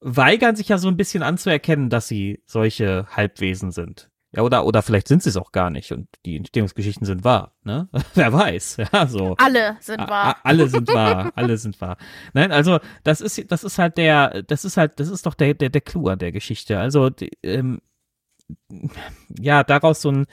[0.00, 4.10] weigern sich ja so ein bisschen anzuerkennen, dass sie solche Halbwesen sind.
[4.32, 7.56] Ja, oder, oder vielleicht sind sie es auch gar nicht und die Entstehungsgeschichten sind wahr,
[7.64, 7.88] ne?
[8.14, 9.34] Wer weiß, ja, so.
[9.38, 10.36] Alle sind wahr.
[10.44, 11.96] Alle sind wahr, alle sind wahr.
[12.32, 15.54] Nein, also, das ist, das ist halt der, das ist halt, das ist doch der,
[15.54, 16.78] der, der Clou an der Geschichte.
[16.78, 17.80] Also, die, ähm,
[19.36, 20.26] ja, daraus so einen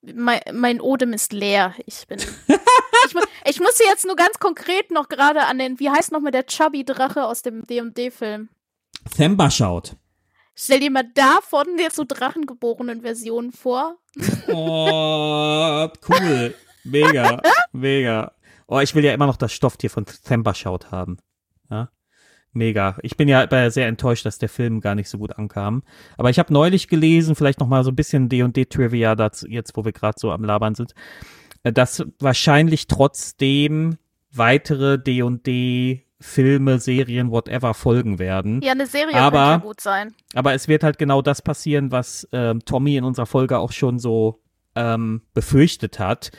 [0.02, 1.74] mein, mein Odem ist leer.
[1.86, 3.14] Ich bin, ich,
[3.46, 6.46] ich muss jetzt nur ganz konkret noch gerade an den, wie heißt noch mal der
[6.46, 8.48] Chubby Drache aus dem D&D-Film?
[9.10, 9.96] Themba schaut.
[10.54, 13.96] Stell dir mal davon jetzt so drachengeborenen Versionen vor.
[14.48, 16.54] Oh, cool.
[16.84, 17.40] Mega,
[17.72, 18.32] mega.
[18.66, 21.18] Oh, ich will ja immer noch das Stofftier von Themba schaut haben.
[21.70, 21.90] Ja?
[22.52, 22.98] Mega.
[23.02, 25.82] Ich bin ja sehr enttäuscht, dass der Film gar nicht so gut ankam.
[26.18, 29.84] Aber ich habe neulich gelesen, vielleicht noch mal so ein bisschen D&D-Trivia dazu, jetzt wo
[29.84, 30.94] wir gerade so am Labern sind,
[31.62, 33.96] äh, dass wahrscheinlich trotzdem
[34.32, 38.60] weitere D&D Filme, Serien, whatever folgen werden.
[38.62, 40.14] Ja, eine Serie aber, könnte gut sein.
[40.34, 43.98] Aber es wird halt genau das passieren, was ähm, Tommy in unserer Folge auch schon
[43.98, 44.40] so
[44.74, 46.30] ähm, befürchtet hat.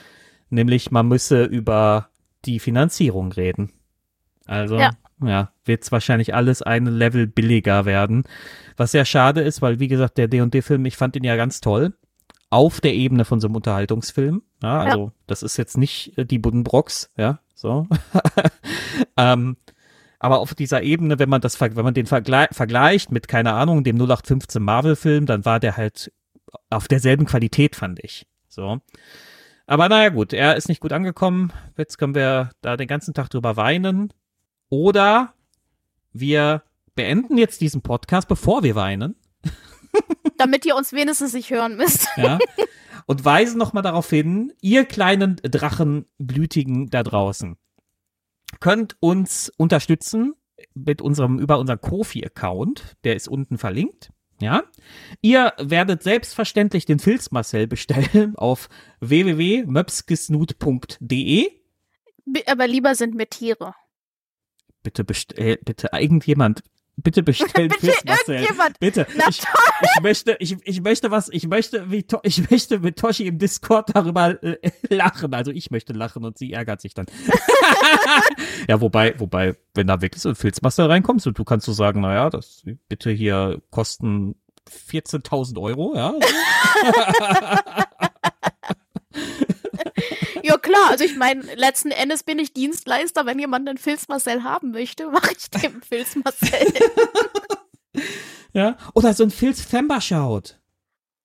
[0.50, 2.08] Nämlich, man müsse über
[2.44, 3.72] die Finanzierung reden.
[4.46, 4.90] Also, ja,
[5.22, 8.24] ja wird es wahrscheinlich alles ein Level billiger werden.
[8.76, 11.94] Was sehr schade ist, weil, wie gesagt, der D&D-Film, ich fand ihn ja ganz toll.
[12.50, 14.42] Auf der Ebene von so einem Unterhaltungsfilm.
[14.62, 15.12] Ja, also, ja.
[15.26, 17.86] das ist jetzt nicht äh, die Buddenbrocks, ja, so.
[19.16, 19.56] ähm,
[20.24, 23.84] aber auf dieser Ebene, wenn man das, wenn man den vergle vergleicht mit, keine Ahnung,
[23.84, 26.10] dem 0815 Marvel-Film, dann war der halt
[26.70, 28.26] auf derselben Qualität, fand ich.
[28.48, 28.78] So.
[29.66, 31.52] Aber naja, gut, er ist nicht gut angekommen.
[31.76, 34.14] Jetzt können wir da den ganzen Tag drüber weinen.
[34.70, 35.34] Oder
[36.14, 36.62] wir
[36.94, 39.16] beenden jetzt diesen Podcast, bevor wir weinen.
[40.38, 42.08] Damit ihr uns wenigstens nicht hören müsst.
[42.16, 42.38] Ja.
[43.04, 47.58] Und weisen nochmal darauf hin, ihr kleinen Drachenblütigen da draußen
[48.64, 50.34] könnt uns unterstützen
[50.72, 52.96] mit unserem, über unseren Kofi-Account.
[53.04, 54.10] Der ist unten verlinkt.
[54.40, 54.62] Ja.
[55.20, 61.50] Ihr werdet selbstverständlich den Filz Marcel bestellen auf www.möpskesnut.de.
[62.46, 63.74] Aber lieber sind mir Tiere.
[64.82, 66.62] Bitte bestell, bitte irgendjemand
[66.96, 68.46] Bitte bestellen Fisch, Marcel.
[68.78, 69.06] Bitte.
[69.28, 73.38] Ich, ich, möchte, ich, ich möchte was, ich möchte, wie, ich möchte mit Toshi im
[73.38, 75.34] Discord darüber äh, lachen.
[75.34, 77.06] Also ich möchte lachen und sie ärgert sich dann.
[78.68, 82.00] ja, wobei, wobei, wenn da wirklich so ein Filzmaster reinkommt, so, du kannst so sagen,
[82.00, 84.36] naja, das bitte hier kosten
[84.68, 86.14] 14.000 Euro, ja.
[90.64, 90.90] Klar.
[90.90, 93.26] Also ich meine, letzten Endes bin ich Dienstleister.
[93.26, 96.72] Wenn jemand einen Filzmarcel haben möchte, mache ich dem Filzmarcel.
[98.54, 98.76] ja.
[98.94, 100.58] Oder so ein Filz Femba schaut.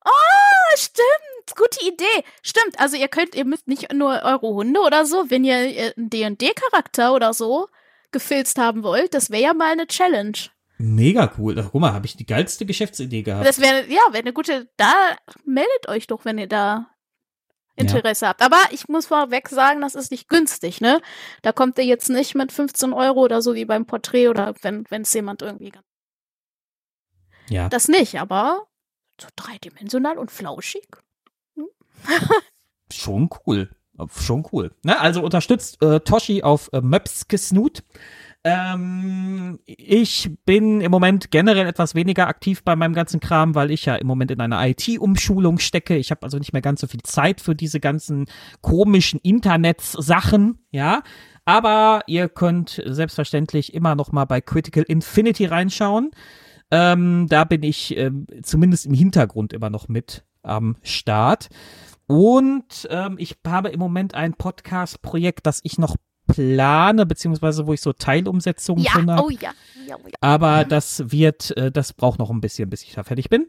[0.06, 1.56] Oh, stimmt.
[1.56, 2.26] Gute Idee.
[2.44, 2.80] Stimmt.
[2.80, 7.14] Also ihr könnt, ihr müsst nicht nur eure Hunde oder so, wenn ihr einen D&D-Charakter
[7.14, 7.68] oder so
[8.12, 10.38] gefilzt haben wollt, das wäre ja mal eine Challenge.
[10.78, 11.58] Mega cool.
[11.60, 13.48] Ach, guck mal, habe ich die geilste Geschäftsidee gehabt.
[13.48, 14.94] Das wäre, ja, wäre eine gute, da
[15.46, 16.90] meldet euch doch, wenn ihr da
[17.80, 18.30] Interesse ja.
[18.30, 18.42] habt.
[18.42, 21.02] Aber ich muss vorweg sagen, das ist nicht günstig, ne?
[21.42, 24.86] Da kommt ihr jetzt nicht mit 15 Euro oder so wie beim Porträt oder wenn
[25.02, 25.72] es jemand irgendwie.
[27.50, 27.70] Ja.
[27.70, 28.68] Das nicht, aber
[29.20, 30.88] so dreidimensional und flauschig.
[31.56, 31.68] Hm?
[32.92, 33.70] Schon cool.
[34.18, 34.72] Schon cool.
[34.84, 35.00] Ne?
[35.00, 37.84] Also unterstützt äh, Toshi auf äh, Möpskesnut.
[38.46, 43.86] Ähm, ich bin im Moment generell etwas weniger aktiv bei meinem ganzen Kram, weil ich
[43.86, 45.98] ja im Moment in einer IT-Umschulung stecke.
[45.98, 48.28] Ich habe also nicht mehr ganz so viel Zeit für diese ganzen
[48.62, 51.02] komischen Internetsachen, ja.
[51.44, 56.12] Aber ihr könnt selbstverständlich immer noch mal bei Critical Infinity reinschauen.
[56.72, 61.50] Ähm, da bin ich ähm, zumindest im Hintergrund immer noch mit am Start.
[62.08, 65.96] Und ähm, ich habe im Moment ein Podcast-Projekt, das ich noch
[66.34, 69.52] plane, beziehungsweise wo ich so Teilumsetzungen ja, drin Oh ja,
[69.86, 70.14] ja, oh ja.
[70.22, 73.48] Aber das wird, äh, das braucht noch ein bisschen, bis ich da fertig bin.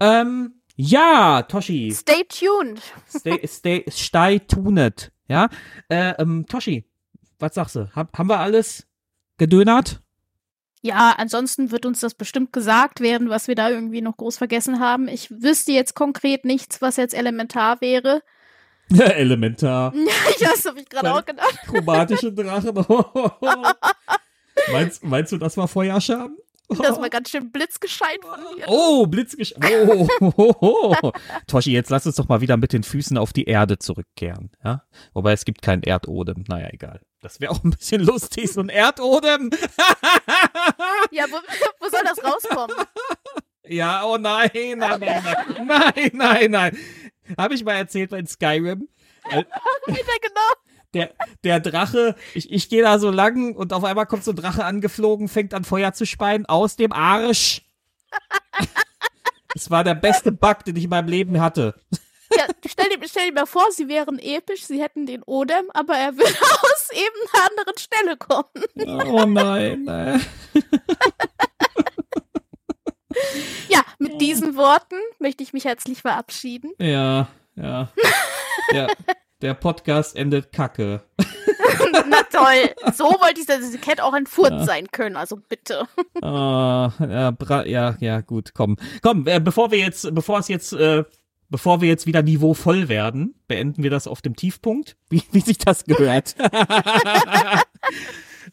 [0.00, 1.92] Ähm, Ja, Toshi.
[1.92, 2.80] Stay tuned.
[3.08, 5.12] Stay, stay, stay tuned.
[5.28, 5.48] Ja,
[5.88, 6.84] äh, ähm, Toshi,
[7.38, 7.90] was sagst du?
[7.94, 8.86] Hab, haben wir alles
[9.38, 10.00] gedönert?
[10.80, 14.80] Ja, ansonsten wird uns das bestimmt gesagt werden, was wir da irgendwie noch groß vergessen
[14.80, 15.06] haben.
[15.08, 18.22] Ich wüsste jetzt konkret nichts, was jetzt elementar wäre.
[19.16, 19.92] Elementar.
[20.38, 21.58] Ja, das habe ich gerade auch gedacht.
[21.66, 22.74] Chromatische Drachen.
[24.72, 26.36] meinst, meinst du, das war Feuerschaden?
[26.68, 28.64] Das war ganz schön blitzgeschein von mir.
[28.66, 29.54] Oh, Blitzgesch...
[29.62, 31.12] Oh, oh, oh, oh.
[31.46, 34.50] Toshi, jetzt lass uns doch mal wieder mit den Füßen auf die Erde zurückkehren.
[34.64, 34.82] Ja?
[35.12, 36.44] Wobei es gibt keinen Erdodem.
[36.48, 37.00] Naja, egal.
[37.20, 39.50] Das wäre auch ein bisschen lustig, so ein Erdodem.
[41.10, 41.36] Ja, wo,
[41.80, 42.76] wo soll das rauskommen?
[43.68, 46.78] Ja, oh nein, nein, nein, nein, nein, nein, nein.
[47.38, 48.88] Habe ich mal erzählt bei Skyrim?
[49.30, 49.46] Wieder
[49.86, 50.52] genau.
[50.94, 51.10] Der,
[51.42, 54.64] der Drache, ich, ich gehe da so lang und auf einmal kommt so ein Drache
[54.64, 57.62] angeflogen, fängt an Feuer zu speien aus dem Arsch.
[59.54, 61.74] Es war der beste Bug, den ich in meinem Leben hatte.
[62.34, 65.94] Ja, stell dir, stell dir mal vor, sie wären episch, sie hätten den Odem, aber
[65.94, 69.10] er würde aus eben einer anderen Stelle kommen.
[69.12, 70.24] Oh nein, nein.
[73.68, 76.72] Ja, mit diesen Worten möchte ich mich herzlich verabschieden.
[76.78, 77.92] Ja, ja.
[78.72, 78.88] Der,
[79.40, 81.02] der Podcast endet kacke.
[82.08, 82.92] Na toll.
[82.94, 83.60] So wollte ich das.
[83.86, 85.86] Hätte auch ein Furz sein können, also bitte.
[86.20, 88.76] Ah, ja, ja, ja, gut, komm.
[89.02, 91.04] Komm, äh, bevor wir jetzt, bevor es jetzt, äh,
[91.48, 95.58] bevor wir jetzt wieder niveauvoll werden, beenden wir das auf dem Tiefpunkt, wie, wie sich
[95.58, 96.34] das gehört.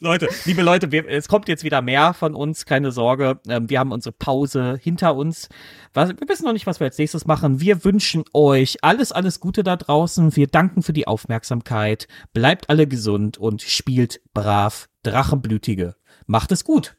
[0.01, 3.41] Leute, liebe Leute, wir, es kommt jetzt wieder mehr von uns, keine Sorge.
[3.49, 5.49] Ähm, wir haben unsere Pause hinter uns.
[5.93, 7.59] Was, wir wissen noch nicht, was wir als nächstes machen.
[7.59, 10.37] Wir wünschen euch alles, alles Gute da draußen.
[10.37, 12.07] Wir danken für die Aufmerksamkeit.
[12.31, 15.95] Bleibt alle gesund und spielt brav Drachenblütige.
[16.27, 16.95] Macht es gut.